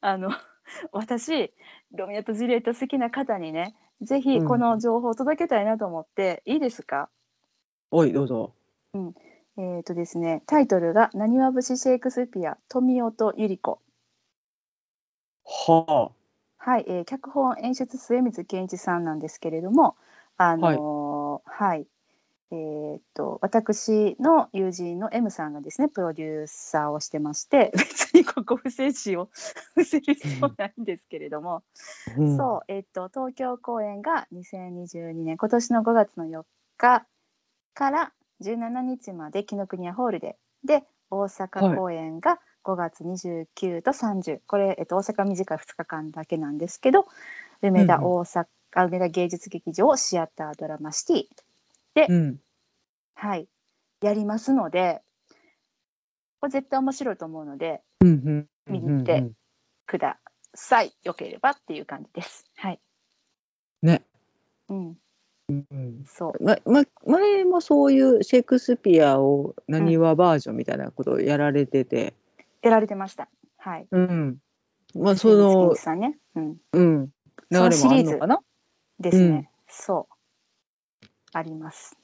[0.02, 0.30] あの
[0.92, 1.54] 私
[1.94, 4.48] ロミオとジュリエット好きな方にねぜひうん。
[4.48, 7.10] この情報を届けたいなと思って、いいですか？
[7.92, 8.54] おいどうぞ。
[9.58, 13.82] えっ、とですねタイトルが「なにわ節シェイクスピア富夫と百合子」
[15.44, 16.12] は
[16.64, 19.96] はい、えー脚本演出末光健一さんなんですけれども、
[20.38, 21.88] あのーはい、
[22.52, 29.30] えーっと私の友人の M さんがですねプロデューサーをしてまして 別にここ不正詞を
[29.74, 31.64] 伏せる必要ないんですけれども、
[32.16, 32.20] あ。
[32.20, 32.38] うん。
[32.38, 36.46] そう、えーっと東京公演が2022年今年の5月の4
[36.78, 37.08] 日
[37.74, 40.38] から17日まで紀ノ国屋ホールで。
[40.64, 47.08] で大阪公演が5月29と30これ、えっと、大阪短い2日間だけなんですけど
[47.62, 48.12] 梅田うんうん。
[48.20, 52.08] 大阪、あ梅田芸術劇場シアタードラマシティ。
[52.10, 52.40] うん。
[53.16, 53.48] はい。
[54.02, 55.02] やりますので
[56.40, 57.82] これ絶対面白いと思うので。
[58.68, 59.32] 見に行って
[59.86, 60.20] くだ
[60.54, 60.94] さい。
[61.04, 62.46] よければっていう感じです。
[62.56, 62.80] はい。
[63.82, 64.04] ね。
[64.70, 64.96] うん
[65.72, 66.06] うん。
[66.06, 66.44] そう。
[66.44, 72.14] ま、ま、前もそういうシェイクスピアをなにわバージョンみたいなことをやられてて、
[72.62, 73.30] やられてました。
[73.58, 73.88] はい。
[73.92, 74.38] うん。
[74.96, 76.18] まあ、そ末の光、さんね。
[76.36, 76.58] うん。
[76.74, 77.10] うん。
[77.52, 78.40] 流れもあるのかな？
[79.00, 79.48] ですね、うん。
[79.68, 80.16] そう。
[81.34, 81.98] あります。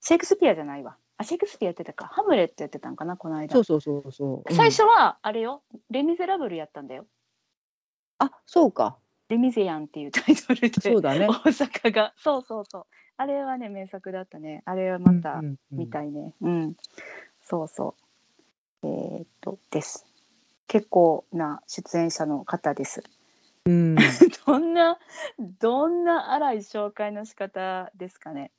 [0.00, 0.96] シェイクスピアじゃないわ。
[1.16, 2.06] あシェイクスピアやってたか。
[2.06, 3.54] ハムレットやってたんかなこの間。
[3.54, 4.54] そうそうそうそう。
[4.54, 4.56] うん。
[4.56, 7.06] 最初はあれよ「レ・ミゼラブル」やったんだよ。
[8.20, 8.98] あそうか。
[9.28, 11.26] 「レ・ミゼヤン」っていうタイトルでそうだね。
[11.26, 11.32] 大。
[11.32, 12.14] 阪が。
[12.16, 12.86] そうそうそう。
[13.16, 14.62] あれはね名作だったね。
[14.64, 15.78] あれはまたうんうんうん。
[15.78, 16.34] 見たいね。
[16.40, 16.76] うん、
[17.42, 17.94] そうそ
[18.82, 18.86] う。
[18.86, 20.06] えーっとです。
[20.66, 23.02] 結構な出演者の方です。
[23.66, 23.96] うん。
[24.46, 24.98] どんな
[25.60, 28.50] どんな荒い紹介の仕方ですかね。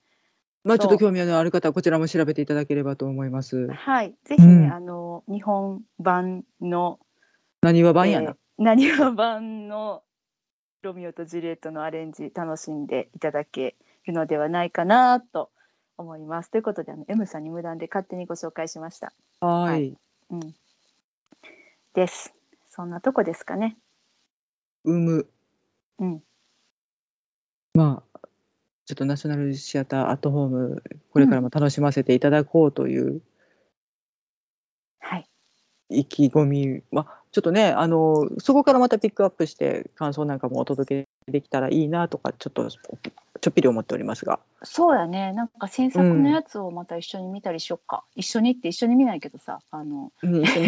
[0.63, 3.67] まあちょっと興味のある方はこちらも調べていただければと思います。
[3.69, 4.15] はい。
[4.25, 4.73] ぜひね、うん。
[4.73, 6.99] あの日本版の
[7.61, 8.31] 何は版やな。
[8.31, 10.03] えーなにわ版の
[10.81, 13.75] ロミオとジュリエットのアレンジ楽しんでいただけ
[14.05, 15.49] るのではないかなと
[15.97, 16.51] 思います。
[16.51, 19.11] ということであの M さんに無断で勝手にご紹介しました。
[19.41, 19.97] ははいい。
[20.29, 20.39] うん、
[21.93, 22.33] です。
[22.69, 23.77] そんなとこですかね。
[24.85, 25.27] 産む。
[25.99, 26.23] うん。
[27.73, 28.19] まあ
[28.85, 33.21] ちょっとナショナルシアターアットホームこれからも楽しませていただこうというはい。
[35.89, 44.39] 意気込み、まあちょっとねあのそこからまたピックアップして感想なんかもお届けできたらいいなとかちょっとちょっぴり思っておりますが。
[44.63, 45.31] そうやね。
[45.33, 48.03] なんか新作のやつをまた一緒に見たりしよっか。
[48.15, 50.59] 一緒にって一緒に見ないけどさ、あのうん、一緒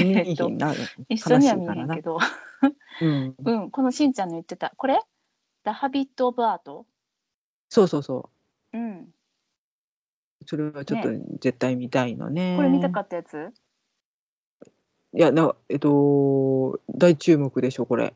[0.50, 0.74] に見 な
[1.10, 2.20] 一緒には見なないけど、
[3.02, 5.02] うん、うん、このしんちゃんの言ってたこれ
[5.66, 6.86] ？The Habit of Art?
[7.70, 8.30] そうそうそ
[8.74, 9.10] ううん。
[10.46, 11.10] それはちょっと
[11.40, 12.56] 絶対見たいのね。
[12.56, 13.52] これ見たかったやつ？
[15.14, 18.14] いやなえっと大注目でしょこれ。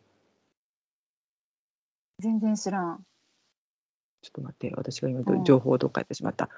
[2.20, 3.06] 全然知らん。
[4.22, 6.50] ちょっと待って私が今うん情報をどっかやってしまった。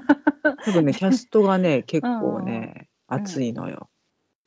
[0.64, 3.88] 多分ねキャストがね結構うんねうん熱いのよ。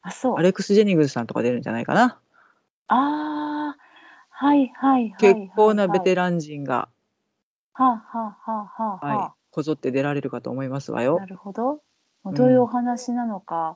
[0.01, 0.37] あ、そう。
[0.37, 2.19] アレックス・ジェニングスさんとか出るんじゃないかな。
[2.87, 3.77] ああ、
[4.29, 5.15] はいはいはい。
[5.17, 6.89] 結構なベテララン陣が、
[7.79, 7.83] ン。
[7.83, 11.03] はあ、はあはあはあははい、こぞって出られるかと思いますわあ。
[11.03, 11.25] よな。
[11.25, 11.81] るほど。
[12.25, 13.75] どういうお話なのか、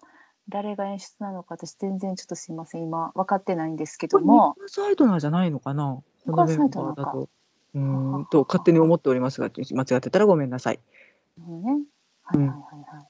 [0.50, 4.56] 誰が演出なのか、私全然ちょっとすいません、今分かってないんですけども。
[4.68, 6.02] サイドナーじゃないのかな？
[6.26, 7.30] このメンサイドナーかバーだと。
[7.74, 10.80] うんと勝手に思っておりますが間違ってたらごめんなさい。
[11.38, 11.84] なるほどね。
[12.24, 12.58] はいはいはい
[12.96, 13.08] はい。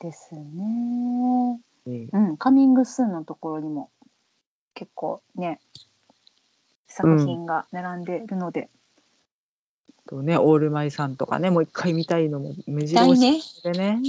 [0.00, 1.60] ですね。
[1.86, 3.90] えーうん、カミングスーンのところにも
[4.74, 5.60] 結構ね、
[6.88, 8.68] 作品が並んでいるので。
[10.06, 13.40] とね、オールマイさんとかね、もう一回見たいのも目白押ね。
[13.40, 14.00] しでね。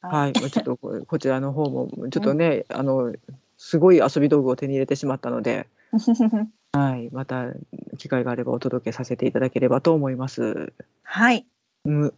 [0.00, 3.14] はい、まあちょっとここちらの方もちょっとね、あの
[3.56, 5.66] すごい遊び道具を手に入れてしまったので、
[6.72, 7.46] はい、また
[7.98, 10.72] 機会があればお届けさせていただければと思います。
[11.02, 11.46] はい。
[11.84, 12.14] うん、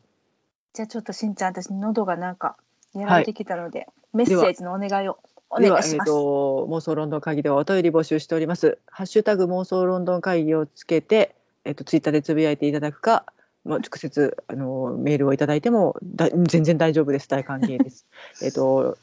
[0.74, 2.56] じゃあちょっとしんちゃん、私喉がなんか
[2.94, 5.18] やられてきたので、メッセージのお願いを
[5.48, 6.10] お願いします。
[6.10, 8.78] と妄想ロンドン会議ではお便り募集しております。
[8.86, 13.24] ハッシュタグ妄想ロンドン会議をつけて、えっ、とツイッターでつぶやいていただくか。
[13.64, 18.06] まあ、直接あのメールをいただいてもだ全然大丈夫です大歓迎です。
[18.42, 18.96] えっと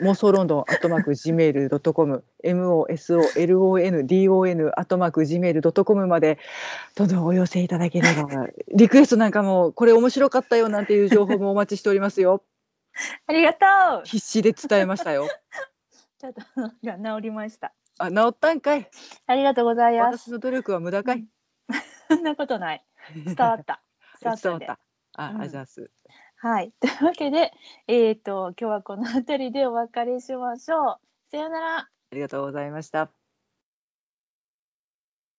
[0.00, 6.38] 妄想ロンドンアットマーク gmail.com mosolondon アットマーク gmail.com まで
[6.94, 12.42] どんどんお寄せいただければ リクエストなんかもこれ面白かったよなんていう情報もお待ちしておりますよ
[13.26, 13.66] ありがと
[14.00, 14.02] う。
[14.04, 15.28] 必死で伝えましたよ
[16.18, 16.40] ちょっと
[16.84, 17.72] が治りました。
[17.98, 18.90] あ治ったんかい
[19.26, 20.18] ありがとうございます。
[20.18, 21.26] 私の努力は無駄かい
[22.08, 22.84] そんなことない。
[23.36, 23.82] 伝わった。
[24.20, 24.66] 伝わったんで
[25.14, 25.90] あ、うんあざーす
[26.36, 26.72] はい。
[26.80, 27.52] というわけで、
[27.86, 31.00] えっ、と、今日はこの辺りでお別れしましょう。
[31.30, 31.78] さようなら。
[31.78, 33.19] ありがとうございました